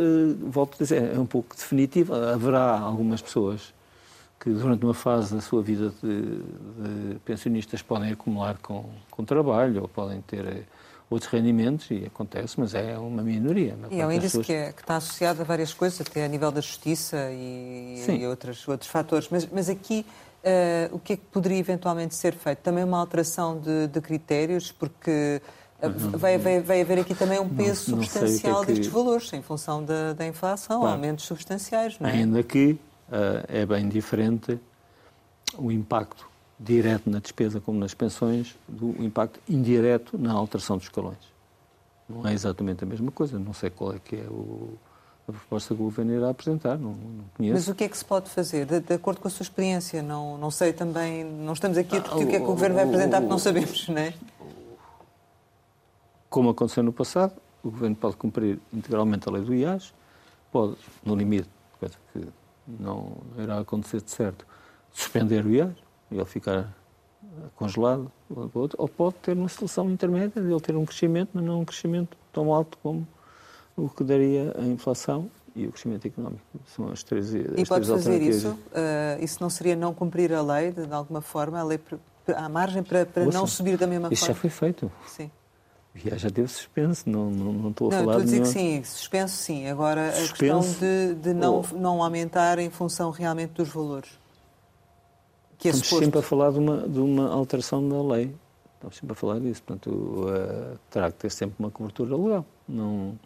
[0.50, 2.34] volto a dizer, é um pouco definitiva.
[2.34, 3.74] Haverá algumas pessoas
[4.41, 9.84] que durante uma fase da sua vida de, de pensionistas podem acumular com, com trabalho
[9.84, 10.65] ou podem ter
[11.12, 13.77] outros rendimentos e acontece, mas é uma minoria.
[13.91, 14.45] E é um índice pessoas...
[14.47, 18.25] que, é, que, está associado a várias coisas, até a nível da justiça e, e
[18.25, 19.27] outros, outros fatores.
[19.30, 20.06] Mas, mas aqui
[20.41, 22.63] Uh, o que é que poderia eventualmente ser feito?
[22.63, 25.39] Também uma alteração de, de critérios, porque
[25.84, 28.71] uh, vai, vai, vai, haver aqui também um peso não, não substancial que é que...
[28.71, 30.95] destes valores, em função da, da inflação, claro.
[30.95, 32.13] aumentos substanciais, não é?
[32.13, 32.75] Ainda que
[33.47, 34.60] é bem diferente
[35.58, 41.32] o impacto direto na despesa como nas pensões do impacto indireto na alteração dos escalões.
[42.08, 44.78] Não é exatamente a mesma coisa, não sei qual é que é o
[45.28, 47.54] a proposta que o governo irá apresentar, não, não conheço.
[47.54, 50.02] Mas o que é que se pode fazer, de, de, acordo com a sua experiência?
[50.02, 52.47] Não, não sei também, não estamos aqui a discutir ah, o que é que o
[52.47, 54.13] governo vai apresentar, porque não sabemos, não é?
[56.30, 59.93] Como aconteceu no passado, o governo pode cumprir integralmente a lei do IAS,
[60.52, 62.28] pode, no limite, coisa que
[62.67, 64.45] não irá acontecer de certo,
[64.91, 65.74] suspender o IAS
[66.10, 66.74] e ele ficar
[67.56, 68.12] congelado,
[68.78, 72.17] ou pode ter uma solução intermédia de ele ter um crescimento, mas não um crescimento
[72.32, 73.08] tão alto como
[73.76, 76.41] o que daria a inflação e o crescimento económico.
[76.67, 78.50] São as três as E pode fazer isso?
[78.50, 81.60] Uh, isso não seria não cumprir a lei, de, de alguma forma?
[81.60, 81.80] A lei
[82.36, 84.34] há margem para, para Ouça, não subir da mesma isso forma?
[84.34, 84.91] Isso já foi feito.
[85.08, 85.32] Sim.
[85.93, 88.47] Já, já teve suspenso, não, não, não estou a não, falar estou a dizer que
[88.47, 89.67] sim, suspenso sim.
[89.67, 91.67] Agora, suspenso, a questão de, de não, ou...
[91.73, 94.10] não aumentar em função realmente dos valores.
[95.58, 96.06] Que é Estamos suposto...
[96.06, 98.34] sempre a falar de uma, de uma alteração da lei.
[98.75, 99.62] Estamos sempre a falar disso.
[99.62, 102.45] Portanto, uh, terá que ter sempre uma cobertura legal.
[102.67, 103.19] Não...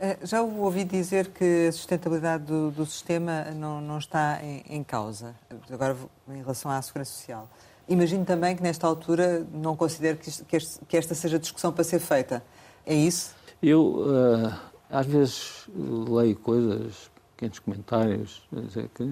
[0.00, 4.84] Eh, já ouvi dizer que a sustentabilidade do, do sistema não, não está em, em,
[4.84, 5.34] causa,
[5.70, 5.96] agora
[6.28, 7.48] em relação à segurança social.
[7.88, 11.72] Imagino também que nesta altura não considero que, isto, que, este, que esta seja discussão
[11.72, 12.42] para ser feita.
[12.84, 13.34] É isso?
[13.62, 14.54] Eu, uh,
[14.90, 19.10] às vezes, leio coisas, pequenos comentários, dizer que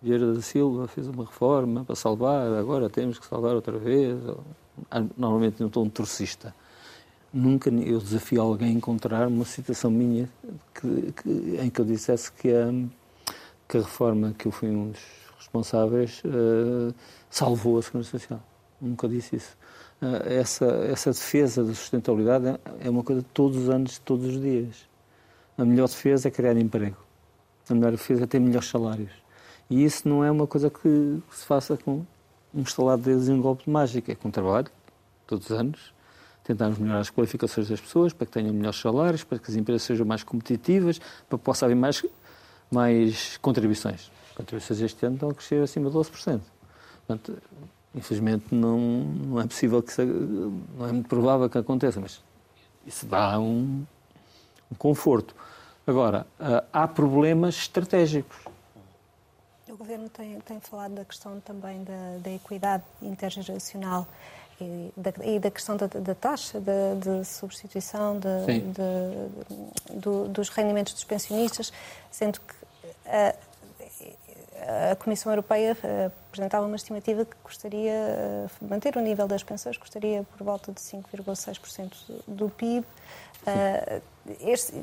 [0.00, 4.16] Vieira da Silva fez uma reforma para salvar, agora temos que salvar outra vez.
[4.90, 6.54] Ah, normalmente não um torcista.
[7.32, 10.30] Nunca eu desafio alguém a encontrar uma citação minha
[10.72, 12.72] que, que, em que eu dissesse que a,
[13.68, 16.94] que a reforma que eu fui um dos responsáveis uh,
[17.30, 18.42] salvou a Segurança Social.
[18.80, 19.56] Nunca disse isso.
[20.02, 24.00] Uh, essa, essa defesa da sustentabilidade é, é uma coisa de todos os anos, de
[24.00, 24.88] todos os dias.
[25.56, 26.96] A melhor defesa é criar emprego.
[27.68, 29.10] A melhor defesa é ter melhores salários.
[29.70, 32.04] E isso não é uma coisa que se faça com
[32.54, 34.12] um estalar de dedos um golpe de mágica.
[34.12, 34.68] É com trabalho,
[35.26, 35.92] todos os anos,
[36.44, 39.82] tentarmos melhorar as qualificações das pessoas para que tenham melhores salários, para que as empresas
[39.82, 40.98] sejam mais competitivas,
[41.28, 42.04] para que possa haver mais,
[42.70, 44.10] mais contribuições.
[44.38, 46.40] Contribuições este ano estão a crescer acima de 12%.
[47.04, 47.42] Portanto,
[47.92, 52.22] infelizmente não, não é possível que não é muito provável que aconteça, mas
[52.86, 53.84] isso dá um,
[54.70, 55.34] um conforto.
[55.84, 58.36] Agora, ah, há problemas estratégicos.
[59.68, 64.06] O Governo tem, tem falado da questão também da, da equidade intergeracional
[64.60, 70.94] e da, e da questão da, da taxa de, de substituição de, do, dos rendimentos
[70.94, 71.72] dos pensionistas,
[72.10, 72.54] sendo que
[73.04, 73.34] a,
[74.92, 79.42] a Comissão Europeia eh, apresentava uma estimativa que gostaria de eh, manter o nível das
[79.42, 81.92] pensões, gostaria por volta de 5,6%
[82.26, 82.84] do PIB.
[83.46, 84.02] Uh,
[84.40, 84.74] este,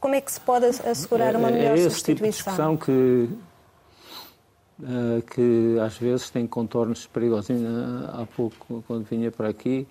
[0.00, 2.14] como é que se pode assegurar uma melhor é, é esse substituição?
[2.14, 3.52] Tipo de discussão que
[5.32, 7.56] que às vezes tem contornos perigosos.
[8.12, 9.86] Há pouco, quando vinha para aqui,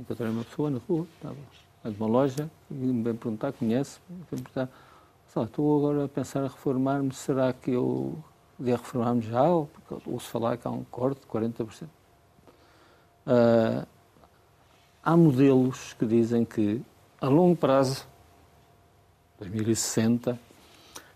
[0.00, 1.36] encontrei uma pessoa na rua, estava
[1.84, 4.68] a de uma loja, e me perguntar, conhece, me perguntar,
[5.34, 8.16] estou agora a pensar a reformar-me, será que eu
[8.58, 9.42] devia reformar-me já?
[9.42, 11.84] Ou porque ouço falar que há um corte de 40%.
[13.26, 13.86] Uh,
[15.02, 16.82] há modelos que dizem que,
[17.20, 18.06] a longo prazo,
[19.38, 20.38] 2060,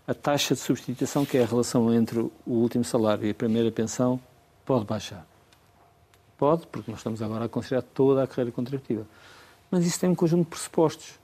[0.07, 3.71] a taxa de substituição, que é a relação entre o último salário e a primeira
[3.71, 4.19] pensão,
[4.65, 5.25] pode baixar.
[6.37, 9.05] Pode, porque nós estamos agora a considerar toda a carreira contributiva.
[9.69, 11.20] Mas isso tem um conjunto de pressupostos.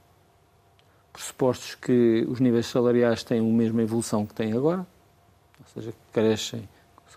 [1.17, 4.85] Pressupostos que os níveis salariais têm a mesma evolução que têm agora,
[5.59, 6.69] ou seja, crescem,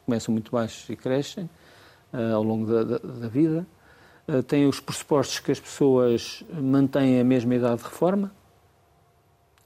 [0.06, 1.44] começam muito baixos e crescem
[2.10, 3.66] uh, ao longo da, da, da vida.
[4.26, 8.32] Uh, tem os pressupostos que as pessoas mantêm a mesma idade de reforma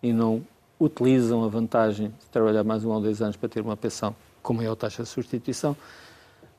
[0.03, 0.44] e não
[0.81, 4.53] utilizam a vantagem de trabalhar mais um ou dois anos para ter uma pensão com
[4.53, 5.77] maior taxa de substituição.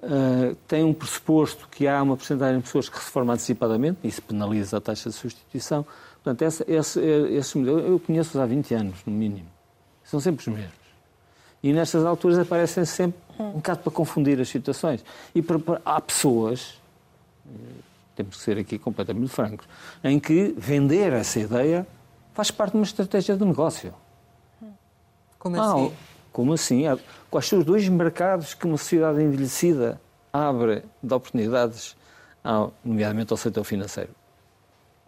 [0.01, 4.21] Uh, tem um pressuposto que há uma porcentagem de pessoas que se reformam antecipadamente, isso
[4.21, 5.85] penaliza a taxa de substituição.
[6.25, 9.47] Portanto, esse, esse, esse modelo eu conheço há 20 anos, no mínimo.
[10.03, 10.73] São sempre os mesmos.
[11.61, 15.05] E nestas alturas aparecem sempre um bocado para confundir as situações.
[15.35, 16.81] E para, para, há pessoas,
[18.15, 19.67] temos que ser aqui completamente francos,
[20.03, 21.85] em que vender essa ideia
[22.33, 23.93] faz parte de uma estratégia de negócio.
[25.37, 25.87] Como assim?
[25.87, 25.97] Ah,
[26.31, 26.83] como assim?
[27.29, 30.01] Quais são os dois mercados que uma sociedade envelhecida
[30.33, 31.95] abre de oportunidades,
[32.43, 34.09] ao, nomeadamente ao setor financeiro?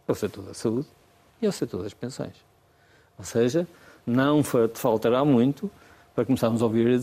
[0.07, 0.87] É o setor da saúde
[1.41, 2.35] e é o setor das pensões.
[3.17, 3.67] Ou seja,
[4.05, 5.69] não faltará muito
[6.15, 6.99] para começarmos a ouvir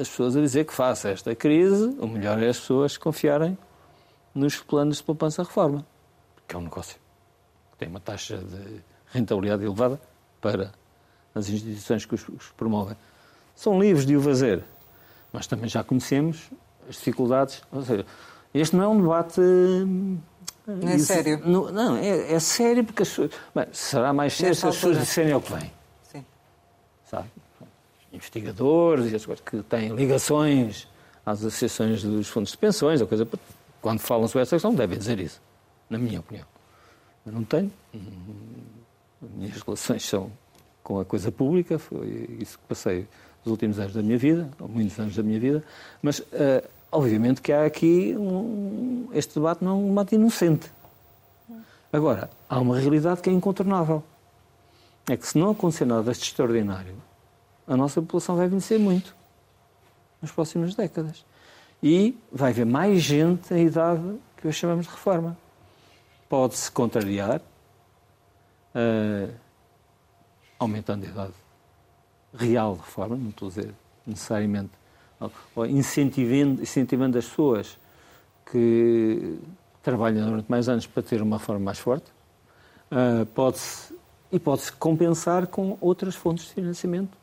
[0.00, 3.58] as pessoas a dizer que face a esta crise, o melhor é as pessoas confiarem
[4.34, 5.84] nos planos de poupança-reforma,
[6.46, 6.96] que é um negócio
[7.72, 8.80] que tem uma taxa de
[9.12, 10.00] rentabilidade elevada
[10.40, 10.72] para
[11.34, 12.24] as instituições que os,
[12.56, 12.96] promovem,
[13.54, 14.62] são livres de o fazer.
[15.32, 16.50] Mas também já conhecemos
[16.88, 17.62] as dificuldades.
[17.72, 18.06] Ou seja,
[18.54, 19.40] este não é um debate.
[20.66, 21.40] Não é isso, sério?
[21.44, 25.34] Não, não é, é, sério porque as, bem, será mais sério se as pessoas disserem
[25.34, 25.72] o que vem.
[26.02, 26.24] Sim.
[27.04, 27.28] Sabe?
[28.12, 30.88] Investigadores que têm ligações
[31.24, 33.28] às associações dos fundos de pensões, ou coisa,
[33.80, 35.40] quando falam sobre essa questão, devem dizer isso,
[35.88, 36.46] na minha opinião.
[37.24, 37.70] Eu não tenho.
[39.22, 40.30] As minhas relações são
[40.82, 43.08] com a coisa pública, foi isso que passei
[43.44, 45.64] os últimos anos da minha vida, ou muitos anos da minha vida,
[46.02, 50.70] mas uh, obviamente que há aqui um, este debate não é um debate inocente.
[51.92, 54.02] Agora, há uma realidade que é incontornável.
[55.08, 56.96] É que se não acontecer nada deste extraordinário,
[57.66, 59.14] a nossa população vai vencer muito
[60.20, 61.24] nas próximas décadas.
[61.82, 65.36] E vai haver mais gente em idade que hoje chamamos de reforma.
[66.28, 67.40] Pode-se contrariar.
[68.74, 69.32] Uh,
[70.58, 71.34] aumentando a idade
[72.34, 73.74] real de reforma, não estou a dizer
[74.06, 74.70] necessariamente,
[75.68, 77.78] incentivando, incentivando as pessoas
[78.50, 79.38] que
[79.82, 82.06] trabalha durante mais anos para ter uma reforma mais forte.
[82.90, 83.94] Uh, pode-se,
[84.30, 87.16] e pode-se compensar com outras fontes de financiamento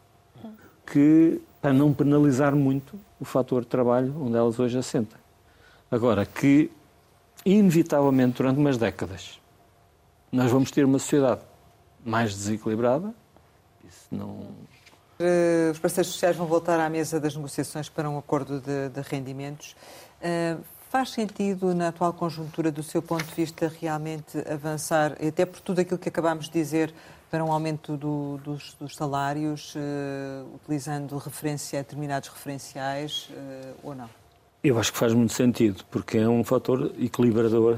[0.86, 5.18] que, para não penalizar muito o fator de trabalho onde elas hoje assentam.
[5.90, 6.70] Agora, que
[7.46, 9.40] inevitavelmente durante umas décadas
[10.32, 11.42] nós vamos ter uma sociedade
[12.04, 13.14] mais desequilibrada,
[13.88, 14.48] isso não...
[15.24, 19.02] Eh, os parceiros sociais vão voltar à mesa das negociações para um acordo de, de
[19.10, 19.74] rendimentos.
[20.22, 25.62] Uh, faz sentido, na atual conjuntura, do seu ponto de vista, realmente avançar, até por
[25.62, 26.94] tudo aquilo que acabámos de dizer,
[27.32, 34.10] para um aumento do, dos, dos, salários, uh, utilizando referência, determinados referenciais, uh, ou não?
[34.62, 37.78] Eu acho que faz muito sentido, porque é um fator equilibrador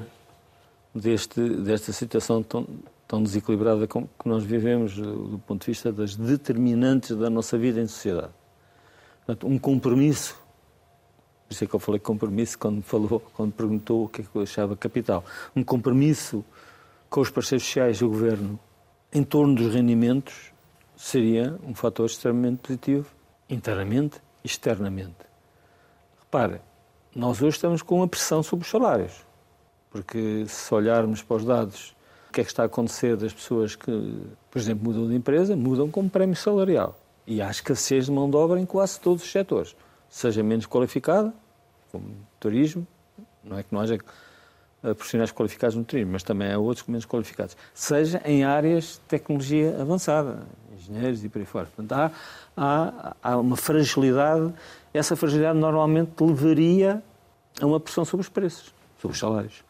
[0.95, 2.65] deste, desta situação tão,
[3.05, 7.57] tão desequilibrada como que nós vivemos, eh, do ponto de vista das determinantes da nossa
[7.57, 8.31] vida em sociedade.
[9.25, 10.35] Portanto, um compromisso,
[11.47, 14.35] por isso é que eu falei compromisso quando, falou, quando perguntou o que é que
[14.35, 16.45] eu achava capital, um compromisso
[17.09, 18.57] com os parceiros sociais do Governo
[19.13, 20.53] em torno dos rendimentos
[20.95, 23.07] seria um fator extremamente positivo,
[23.49, 25.25] internamente e externamente.
[26.19, 26.61] Repare,
[27.13, 29.25] nós hoje estamos com uma pressão sobre os salários,
[29.95, 31.95] porque se olharmos para os dados,
[32.29, 34.19] o que é que está a acontecer das pessoas que,
[34.51, 36.99] por exemplo, mudam de empresa, mudam como prémio salarial.
[37.25, 39.73] E há escassez de mão de obra em quase todos os setores,
[40.09, 41.33] seja menos qualificada,
[41.93, 42.85] como turismo,
[43.41, 43.97] não é que não haja
[44.81, 49.77] profissionais qualificados no turismo, mas também há outros menos qualificados, seja em áreas de tecnologia
[49.79, 50.39] avançada,
[50.77, 51.69] engenheiros e por aí fora.
[51.73, 52.11] Portanto, há,
[52.57, 54.53] há, há uma fragilidade,
[54.93, 57.01] essa fragilidade normalmente levaria
[57.61, 59.63] a uma pressão sobre os preços, sobre os salários.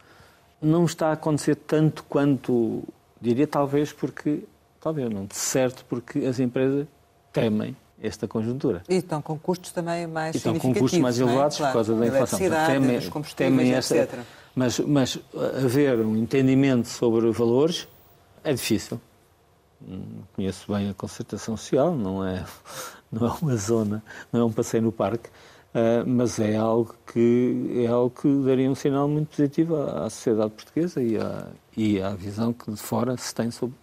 [0.61, 2.83] Não está a acontecer tanto quanto,
[3.21, 4.43] diria talvez porque,
[4.79, 6.87] talvez não, de certo, porque as empresas
[7.31, 8.83] temem esta conjuntura.
[8.87, 11.23] E estão com custos também mais e estão com custos mais é?
[11.23, 11.59] elevados é?
[11.59, 11.71] claro.
[11.71, 12.39] por causa da inflação.
[12.39, 12.99] Temem,
[13.35, 14.19] temem esta, etc.
[14.55, 15.19] Mas, mas
[15.63, 17.87] haver um entendimento sobre valores
[18.43, 18.99] é difícil.
[20.35, 22.45] Conheço bem a concertação social, não é,
[23.11, 25.29] não é uma zona, não é um passeio no parque,
[25.75, 30.51] uh, mas é algo, que, é algo que daria um sinal muito positivo à, sociedade
[30.51, 33.75] portuguesa e à, e à visão que de fora se tem sobre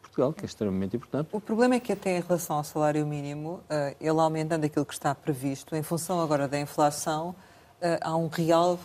[0.00, 1.28] Portugal, que é extremamente importante.
[1.32, 4.94] O problema é que até em relação ao salário mínimo, uh, ele aumentando aquilo que
[4.94, 8.78] está previsto, em função agora da inflação, uh, há um real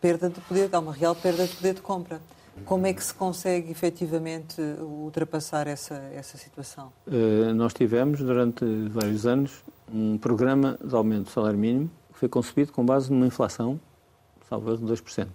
[0.00, 2.20] perda de poder, há uma real perda de poder de compra.
[2.64, 6.92] Como é que se consegue efetivamente ultrapassar essa, essa situação?
[7.06, 12.28] Uh, nós tivemos durante vários anos um programa de aumento do salário mínimo que foi
[12.28, 13.80] concebido com base numa inflação,
[14.48, 15.28] salvo de 2%.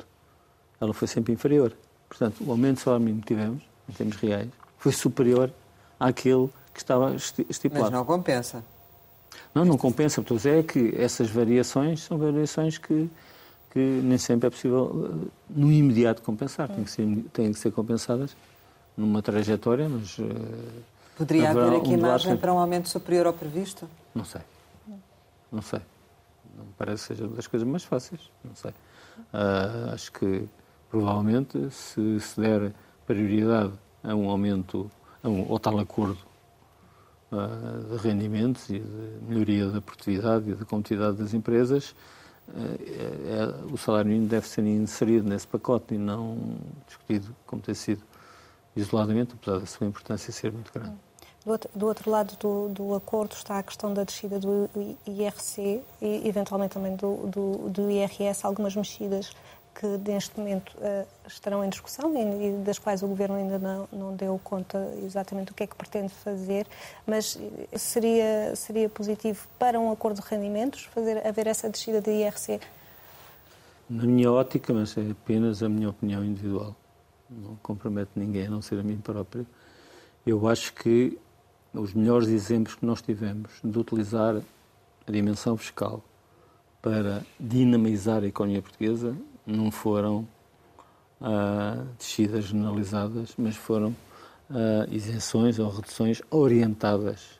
[0.80, 1.74] Ela foi sempre inferior.
[2.10, 5.52] Portanto, o aumento do salário mínimo que tivemos, em termos reais, foi superior
[6.00, 7.92] àquele que estava estipulado.
[7.92, 8.64] Mas não compensa.
[9.54, 10.22] Não, não compensa.
[10.22, 13.10] Estou a dizer é que essas variações são variações que
[13.74, 16.70] que nem sempre é possível, eh, no imediato, compensar.
[16.70, 18.38] Tem que ser, têm que ser compensadas
[18.96, 20.16] numa trajetória, mas.
[20.20, 20.82] Eh,
[21.18, 23.90] Poderia haver aqui um margem para um aumento superior ao previsto?
[24.14, 24.42] Não sei.
[25.52, 25.82] Não sei.
[26.56, 28.22] Não me parece que seja uma das coisas mais fáceis.
[28.44, 28.72] Não sei.
[29.34, 30.48] Uh, acho que,
[30.90, 32.74] provavelmente, se se der
[33.08, 34.90] prioridade a um aumento,
[35.24, 36.18] a um, ao tal acordo
[37.32, 41.96] uh, de rendimentos e de melhoria da produtividade e da competitividade das empresas,
[43.72, 46.38] o salário mínimo deve ser inserido nesse pacote e não
[46.88, 48.02] discutido como tem sido
[48.76, 50.96] isoladamente, apesar da sua importância ser muito grande.
[51.46, 54.70] Do outro, do outro lado do, do, acordo está a questão da descida do
[55.06, 59.32] IRC e, eventualmente, também do, do, do IRS, algumas mexidas
[59.74, 64.16] que neste momento uh, estarão em discussão e, das quais o Governo ainda não, não
[64.16, 66.68] deu conta exatamente do que é que pretende fazer,
[67.06, 67.40] mas
[67.76, 72.60] seria, seria positivo para um acordo de rendimentos fazer, haver essa descida de IRC?
[73.90, 76.76] Na minha ótica, mas é apenas a minha opinião individual,
[77.30, 79.46] não compromete ninguém a não ser a mim próprio,
[80.26, 81.18] eu acho que
[81.74, 84.36] os melhores exemplos que nós tivemos de utilizar
[85.08, 86.04] a dimensão fiscal
[86.82, 89.16] para dinamizar a economia portuguesa
[89.46, 90.28] não foram
[91.22, 93.90] uh, descidas generalizadas, mas foram
[94.50, 97.40] uh, isenções ou reduções orientadas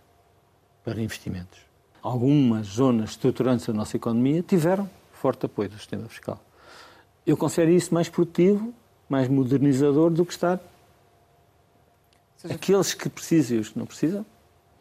[0.84, 1.60] para investimentos.
[2.02, 6.40] Algumas zonas estruturantes da nossa economia tiveram forte apoio do sistema fiscal.
[7.26, 8.74] Eu considero isso mais produtivo,
[9.08, 10.60] mais modernizador do que estar
[12.38, 14.26] seja, aqueles que precisam e os que não precisam.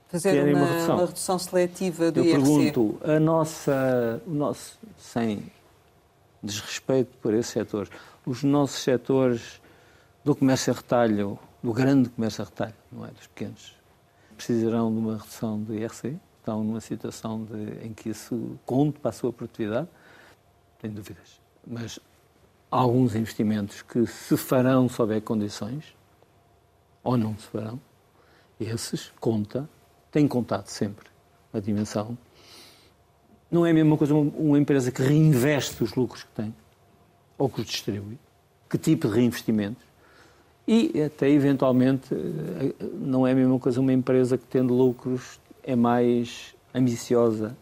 [0.08, 0.96] Fazer uma, uma, redução.
[0.96, 2.38] uma redução seletiva do Eu IRC.
[2.38, 5.42] pergunto, a nossa, o nosso, sem
[6.42, 7.90] desrespeito por esses setores.
[8.26, 9.60] Os nossos setores
[10.24, 13.74] do comércio a retalho, do grande comércio a retalho, não é dos pequenos,
[14.36, 19.10] precisarão de uma redução do IRC, estão numa situação de, em que isso conte para
[19.10, 19.88] a sua produtividade,
[20.80, 21.40] tenho dúvidas.
[21.64, 22.00] Mas
[22.70, 25.96] alguns investimentos que se farão se houver condições,
[27.04, 27.80] ou não se farão,
[28.58, 29.68] esses conta,
[30.10, 31.08] tem contado sempre
[31.52, 32.16] a dimensão.
[33.52, 36.54] Não é a mesma coisa uma empresa que reinveste os lucros que tem,
[37.36, 38.18] ou que os distribui.
[38.68, 39.84] Que tipo de reinvestimentos?
[40.66, 45.76] E até eventualmente eh, não é a mesma coisa uma empresa que tendo lucros é
[45.76, 47.54] mais ambiciosa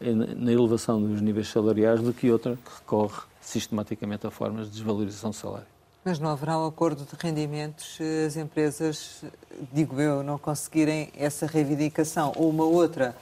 [0.00, 5.30] na elevação dos níveis salariais do que outra que recorre sistematicamente a formas de desvalorização
[5.30, 5.66] do salário.
[6.02, 9.22] Mas não haverá um acordo de rendimentos se as empresas,
[9.70, 13.14] digo eu, não conseguirem essa reivindicação ou uma outra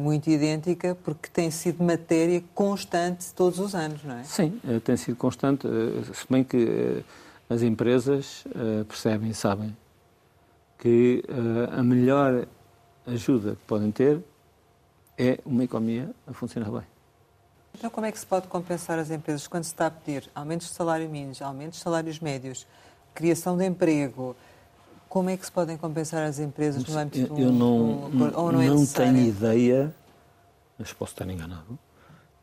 [0.00, 4.24] muito idêntica, porque tem sido matéria constante todos os anos, não é?
[4.24, 7.04] Sim, uh, tem sido constante, uh, se bem que
[7.48, 8.44] as empresas
[8.88, 9.76] percebem e sabem
[10.78, 11.22] que
[11.70, 12.46] a melhor
[13.06, 14.20] ajuda que podem ter
[15.16, 16.82] é uma economia a funcionar bem.
[17.78, 20.68] Então, como é que se pode compensar as empresas quando se está a pedir aumentos
[20.68, 22.66] de salário mínimos, aumentos de salários médios,
[23.14, 24.34] criação de emprego?
[25.16, 28.38] Como é que se podem compensar as empresas no âmbito eu, eu não, de um,
[28.38, 29.94] ou não, é não tenho ideia,
[30.78, 31.78] mas posso estar enganado,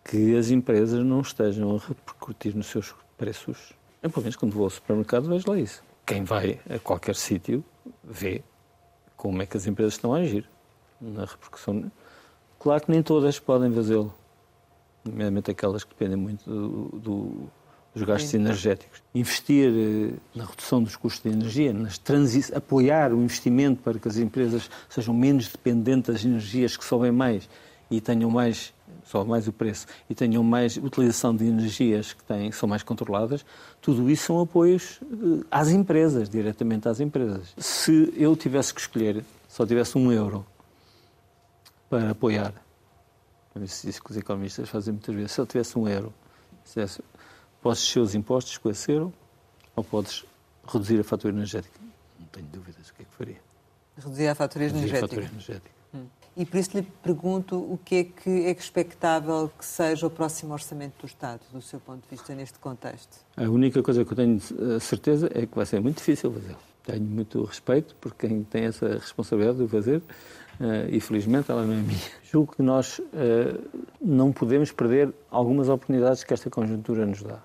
[0.03, 3.73] que as empresas não estejam a repercutir nos seus preços.
[4.01, 5.83] Eu, pelo menos, quando vou ao supermercado, vejo lá isso.
[6.03, 7.63] Quem vai a qualquer sítio
[8.03, 8.43] vê
[9.15, 10.49] como é que as empresas estão a agir
[10.99, 11.91] na repercussão.
[12.57, 14.11] Claro que nem todas podem fazê-lo
[15.05, 17.51] nomeadamente aquelas que dependem muito do, do,
[17.93, 19.01] dos gastos energéticos.
[19.13, 21.73] Investir eh, na redução dos custos de energia,
[22.55, 27.47] apoiar o investimento para que as empresas sejam menos dependentes das energias que sobem mais
[27.89, 28.73] e tenham mais
[29.05, 33.45] sobe mais o preço e tenham mais utilização de energias que têm, são mais controladas,
[33.81, 37.53] tudo isso são apoios eh, às empresas, diretamente às empresas.
[37.57, 40.45] Se eu tivesse que escolher, só tivesse um euro
[41.89, 42.53] para apoiar
[43.61, 45.31] isso que os economistas fazem muitas vezes.
[45.31, 46.13] Se ele tivesse um euro,
[46.63, 47.03] dissesse,
[47.63, 49.13] podes descer os impostos com esse euro
[49.75, 50.25] ou podes
[50.67, 51.79] reduzir a fatura energética?
[52.19, 53.41] Não tenho dúvidas o que é que faria.
[53.97, 55.05] Reduzir a fatura Reduzir energética?
[55.05, 55.71] A fatura energética.
[55.95, 56.05] Hum.
[56.35, 60.53] E por isso lhe pergunto o que é que é expectável que seja o próximo
[60.53, 63.17] orçamento do Estado, do seu ponto de vista, neste contexto?
[63.37, 66.55] A única coisa que eu tenho eh, certeza é que vai ser muito difícil fazer.
[66.85, 71.65] Tenho muito respeito por quem tem essa responsabilidade de o fazer, uh, e felizmente ela
[71.65, 71.99] não é minha.
[72.29, 77.39] Julgo que nós uh, não podemos perder algumas oportunidades que esta conjuntura nos dá.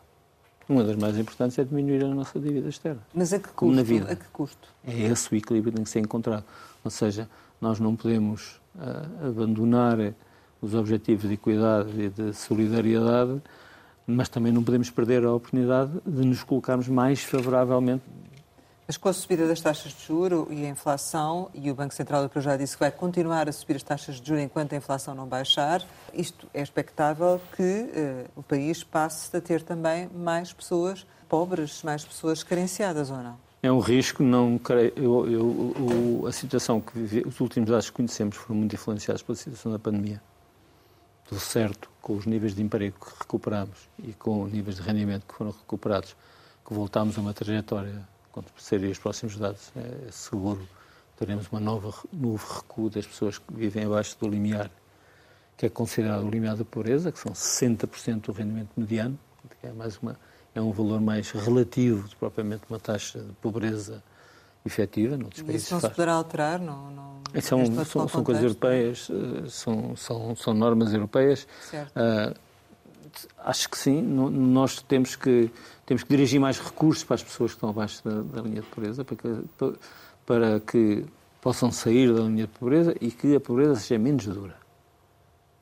[0.69, 3.01] Uma das mais importantes é diminuir a nossa dívida externa.
[3.15, 3.75] Mas a que custo?
[3.75, 4.13] Na vida.
[4.13, 4.69] A que custo?
[4.87, 6.45] É esse o equilíbrio que tem que ser encontrado.
[6.85, 7.29] Ou seja,
[7.61, 9.97] nós não podemos uh, abandonar
[10.61, 13.41] os objetivos de equidade e de solidariedade,
[14.07, 18.03] mas também não podemos perder a oportunidade de nos colocarmos mais favoravelmente
[18.89, 22.23] mas com a subida das taxas de juro e a inflação, e o Banco Central
[22.23, 25.15] Europeu já disse que vai continuar a subir as taxas de juro enquanto a inflação
[25.15, 25.85] não baixar,
[26.15, 32.03] isto é expectável que uh, o país passe a ter também mais pessoas pobres, mais
[32.03, 33.37] pessoas carenciadas ou não?
[33.63, 34.93] É um risco, não creio.
[34.97, 39.37] Eu, eu, a situação que vive, os últimos dados que conhecemos foram muito influenciados pela
[39.37, 40.23] situação da pandemia.
[41.31, 45.27] Do certo, com os níveis de emprego que recuperamos e com os níveis de rendimento
[45.27, 46.17] que foram recuperados,
[46.67, 50.67] que voltámos a uma trajetória quando saírem os próximos dados, é seguro
[51.19, 54.71] teremos uma nova novo recuo das pessoas que vivem abaixo do limiar,
[55.57, 59.19] que é considerado o limiar da pobreza, que são 60% do rendimento mediano,
[59.61, 60.17] que é mais uma
[60.55, 64.03] é um valor mais relativo de propriamente uma taxa de pobreza
[64.65, 65.17] efetiva.
[65.17, 66.59] Noutros países isso não se poderá alterar?
[66.59, 71.47] Não, não, são, são, são coisas europeias, eh, são, são, são normas europeias.
[71.71, 71.93] Certo.
[71.97, 72.35] Uh,
[73.39, 74.03] acho que sim.
[74.03, 75.51] Nós temos que
[75.89, 78.67] temos que dirigir mais recursos para as pessoas que estão abaixo da, da linha de
[78.67, 79.79] pobreza, para que,
[80.27, 81.07] para que
[81.41, 84.55] possam sair da linha de pobreza e que a pobreza seja menos dura.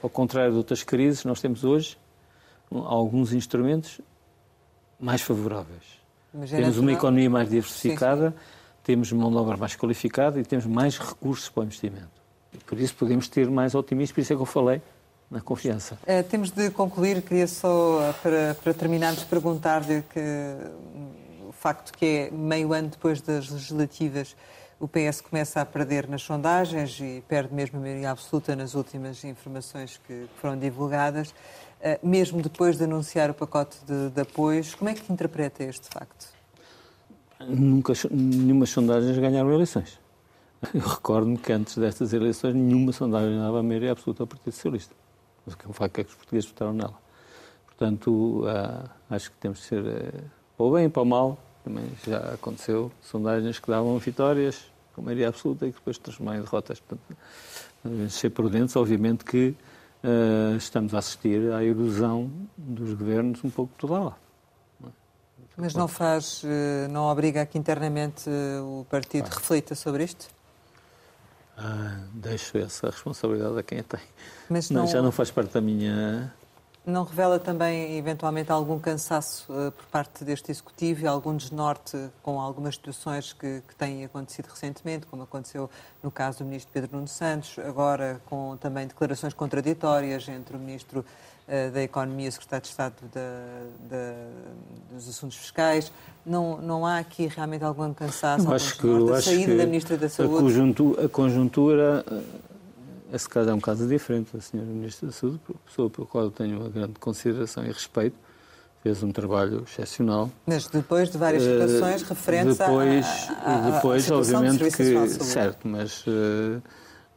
[0.02, 1.96] Ao contrário de outras crises, nós temos hoje
[2.72, 4.00] alguns instrumentos
[4.98, 6.00] mais favoráveis.
[6.34, 8.42] É temos uma economia mais diversificada, sim, sim.
[8.82, 12.20] temos mão de obra mais qualificada e temos mais recursos para o investimento.
[12.52, 14.82] E por isso podemos ter mais otimismo, por isso é que eu falei
[15.30, 15.98] na confiança.
[16.02, 20.20] Uh, temos de concluir, queria só, eh, para, para terminarmos, perguntar-lhe que
[21.48, 24.36] o facto que é meio ano depois das legislativas,
[24.78, 29.24] o PS começa a perder nas sondagens e perde mesmo a maioria absoluta nas últimas
[29.24, 34.76] informações que foram divulgadas, uh, mesmo depois de anunciar o pacote de, de apoios.
[34.76, 36.36] Como é que interpreta este facto?
[37.40, 39.98] Nunca, nenhuma sondagens ganharam eleições.
[40.72, 44.94] Eu recordo-me que antes destas eleições nenhuma sondagem dava a maioria absoluta ao Partido Socialista
[45.46, 46.98] mas o que é um facto é que os portugueses votaram nela.
[47.66, 50.24] Portanto, uh, acho que temos de ser uh,
[50.56, 51.38] para o bem para o mal.
[51.64, 56.42] Também já aconteceu sondagens que davam vitórias com maioria absoluta e que depois transformaram em
[56.42, 56.80] derrotas.
[56.80, 57.16] Portanto,
[57.84, 58.74] devemos ser prudentes.
[58.76, 59.54] Obviamente que
[60.02, 64.16] uh, estamos a assistir à erosão dos governos um pouco toda lá.
[65.56, 69.34] Mas não faz, eh, não obriga a que internamente eh, o partido ah.
[69.34, 70.28] reflita sobre isto?
[71.56, 74.00] Ah, deixo essa responsabilidade a quem a tem.
[74.48, 74.86] Mas não...
[74.86, 76.32] já não faz parte da minha
[76.86, 82.40] não revela também, eventualmente, algum cansaço uh, por parte deste Executivo e algum desnorte com
[82.40, 85.68] algumas situações que, que, têm acontecido recentemente, como aconteceu
[86.00, 91.04] no caso do Ministro Pedro Nuno Santos, agora com também declarações contraditórias entre o Ministro
[91.72, 93.20] da Economia Secretário de Estado da,
[93.88, 94.14] da,
[94.92, 95.92] dos Assuntos Fiscais.
[96.24, 100.34] Não, não há aqui realmente algum cansaço, acho que, a saída da Ministra da Saúde?
[100.34, 102.04] A conjuntura, a conjuntura
[103.12, 104.36] esse caso é um caso diferente.
[104.36, 108.16] A senhora Ministra da Saúde, pessoa pela qual eu tenho uma grande consideração e respeito,
[108.82, 110.30] fez um trabalho excepcional.
[110.46, 113.06] Mas depois de várias eh, situações uh, referentes depois,
[113.44, 115.08] à, à, Depois, à obviamente que...
[115.08, 116.62] Certo, mas uh,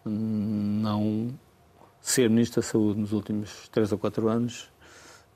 [0.06, 1.30] não
[2.10, 4.72] ser Ministro da Saúde nos últimos três ou quatro anos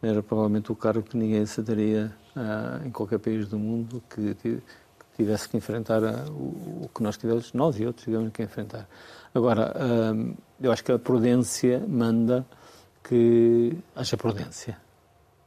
[0.01, 4.35] era provavelmente o cargo que ninguém se daria uh, em qualquer país do mundo que,
[5.15, 6.01] tivesse que enfrentar
[6.31, 8.89] o, o, que nós tivemos, nós e outros tivemos que enfrentar.
[9.35, 9.71] Agora,
[10.15, 12.43] hum, eu acho que a prudência manda
[13.03, 14.75] que haja prudência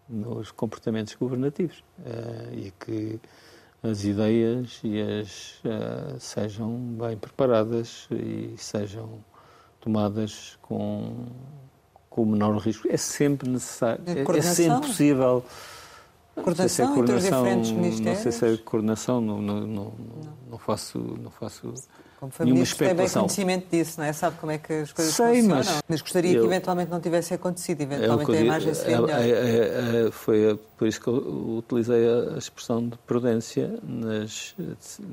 [0.09, 3.21] nos comportamentos governativos uh, e que
[3.83, 9.19] as ideias e as, uh, sejam bem preparadas e sejam
[9.87, 11.27] tomadas com,
[12.11, 12.89] com o menor risco.
[12.91, 15.45] É sempre necessário, é, é sempre possível.
[16.35, 18.25] Coordenação, se é coordenação, entre os diferentes ministérios?
[18.25, 19.93] Não sei se é coordenação, não, não, não, não.
[20.51, 21.73] não faço, não faço
[22.19, 24.13] como foi ministro, tem bem conhecimento disso, não é?
[24.13, 25.57] Sabe como é que as coisas Sei, funcionam.
[25.57, 29.21] Mas, mas gostaria eu, que eventualmente não tivesse acontecido, eventualmente é a imagem seria melhor.
[29.21, 34.55] É, é, é, foi por isso que eu utilizei a expressão de prudência nas,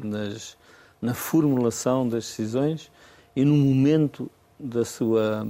[0.03, 0.57] nas,
[1.01, 2.91] na formulação das decisões
[3.35, 4.29] e no momento
[4.59, 5.47] da sua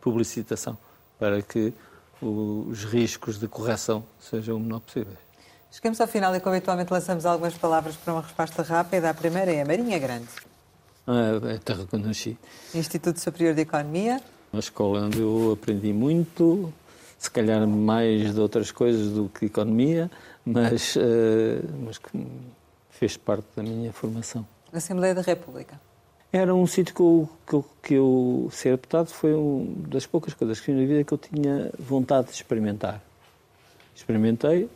[0.00, 0.76] publicitação,
[1.18, 1.72] para que
[2.20, 5.16] os riscos de correção sejam o menor possível.
[5.70, 9.10] Chegamos ao final e, como habitualmente, lançamos algumas palavras para uma resposta rápida.
[9.10, 10.28] A primeira é a Marinha Grande.
[11.06, 12.38] Ah, é a terra que eu nasci.
[12.72, 14.20] Instituto Superior de Economia.
[14.52, 16.72] Uma escola onde eu aprendi muito,
[17.18, 20.08] se calhar mais de outras coisas do que economia,
[20.46, 21.00] mas, uh,
[21.84, 22.24] mas que
[22.90, 24.46] fez parte da minha formação.
[24.72, 25.80] Assembleia da República.
[26.34, 30.34] Era um sítio que eu, que, eu, que eu ser deputado foi uma das poucas
[30.34, 33.00] coisas que na vida que eu tinha vontade de experimentar.
[33.94, 34.68] Experimentei,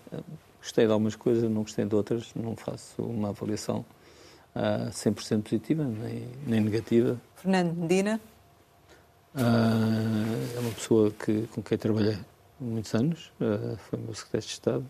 [0.62, 3.84] gostei de algumas coisas, não gostei de outras, não faço uma avaliação
[4.54, 7.20] uh, 100% positiva nem, nem negativa.
[7.34, 8.20] Fernando Medina?
[9.34, 12.16] Uh, é uma pessoa que, com quem trabalhei
[12.61, 14.86] muitos anos, uh, foi meu secretário de Estado.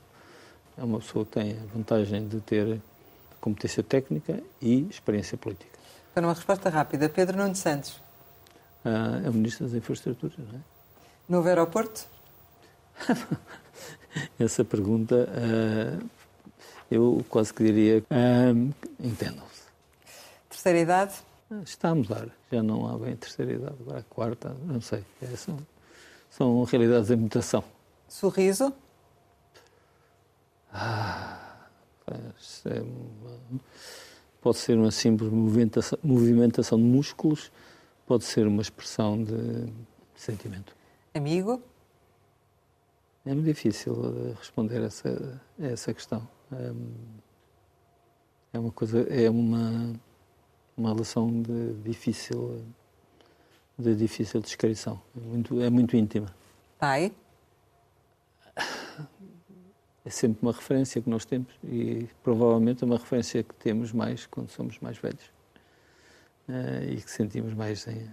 [0.76, 2.78] É uma pessoa que tem a vantagem de ter
[3.40, 5.77] competência técnica e experiência política.
[6.14, 8.00] Para uma resposta rápida, Pedro Nuno Santos?
[8.84, 10.62] Uh, é o Ministro das Infraestruturas, não é?
[11.28, 12.06] Novo aeroporto?
[14.38, 15.28] Essa pergunta
[16.90, 19.62] eu quase que diria, uh, entendam-se.
[20.48, 21.14] Terceira idade?
[21.64, 25.04] Está a mudar, já não há bem terceira idade, agora a quarta, não sei.
[25.22, 25.58] É, são,
[26.30, 27.64] são realidades em mutação.
[28.06, 28.72] Sorriso?
[30.72, 31.38] Ah,
[32.06, 33.60] é uma,
[34.40, 37.50] pode ser uma simples movimentação, movimentação de músculos,
[38.06, 39.72] pode ser uma expressão de
[40.14, 40.74] sentimento.
[41.14, 41.62] Amigo?
[43.26, 46.26] É muito difícil eh, responder a essa, essa questão
[48.52, 49.92] é uma coisa, é uma,
[50.76, 52.62] uma relação de difícil,
[53.78, 55.00] de difícil descrição.
[55.16, 56.34] É muito, é muito íntima.
[56.78, 57.12] Pai?
[60.08, 64.24] É sempre uma referência que nós temos e provavelmente é uma referência que temos mais
[64.24, 65.22] quando somos mais velhos
[66.48, 68.10] uh, e que sentimos mais em, uh,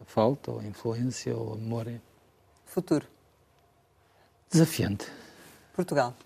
[0.00, 2.00] a falta, ou a influência, ou a memória.
[2.64, 3.06] Futuro?
[4.48, 5.06] Desafiante.
[5.74, 6.16] Portugal?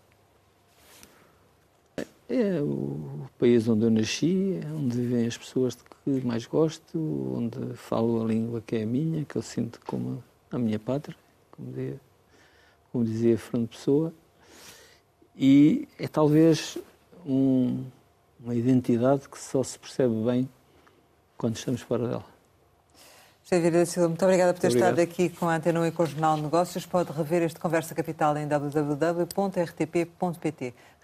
[2.28, 6.96] É o país onde eu nasci, é onde vivem as pessoas que mais gosto,
[7.36, 11.16] onde falo a língua que é a minha, que eu sinto como a minha pátria,
[11.50, 12.00] como dizia,
[12.92, 14.14] como dizia Fernando Pessoa.
[15.36, 16.78] E é talvez
[17.26, 17.84] um,
[18.40, 20.48] uma identidade que só se percebe bem
[21.36, 22.24] quando estamos fora dela.
[23.42, 25.92] José Vieira da Silva, muito obrigada por ter estado aqui com a Antena 1 e
[25.92, 26.84] com o Jornal de Negócios.
[26.84, 29.24] Pode rever este Conversa Capital em www.rtp.pt.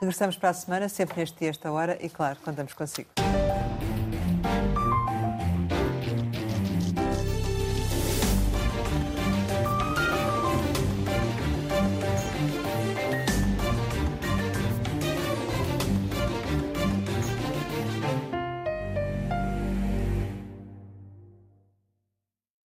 [0.01, 3.11] Regressamos para a semana, sempre neste dia, esta hora, e claro, contamos consigo.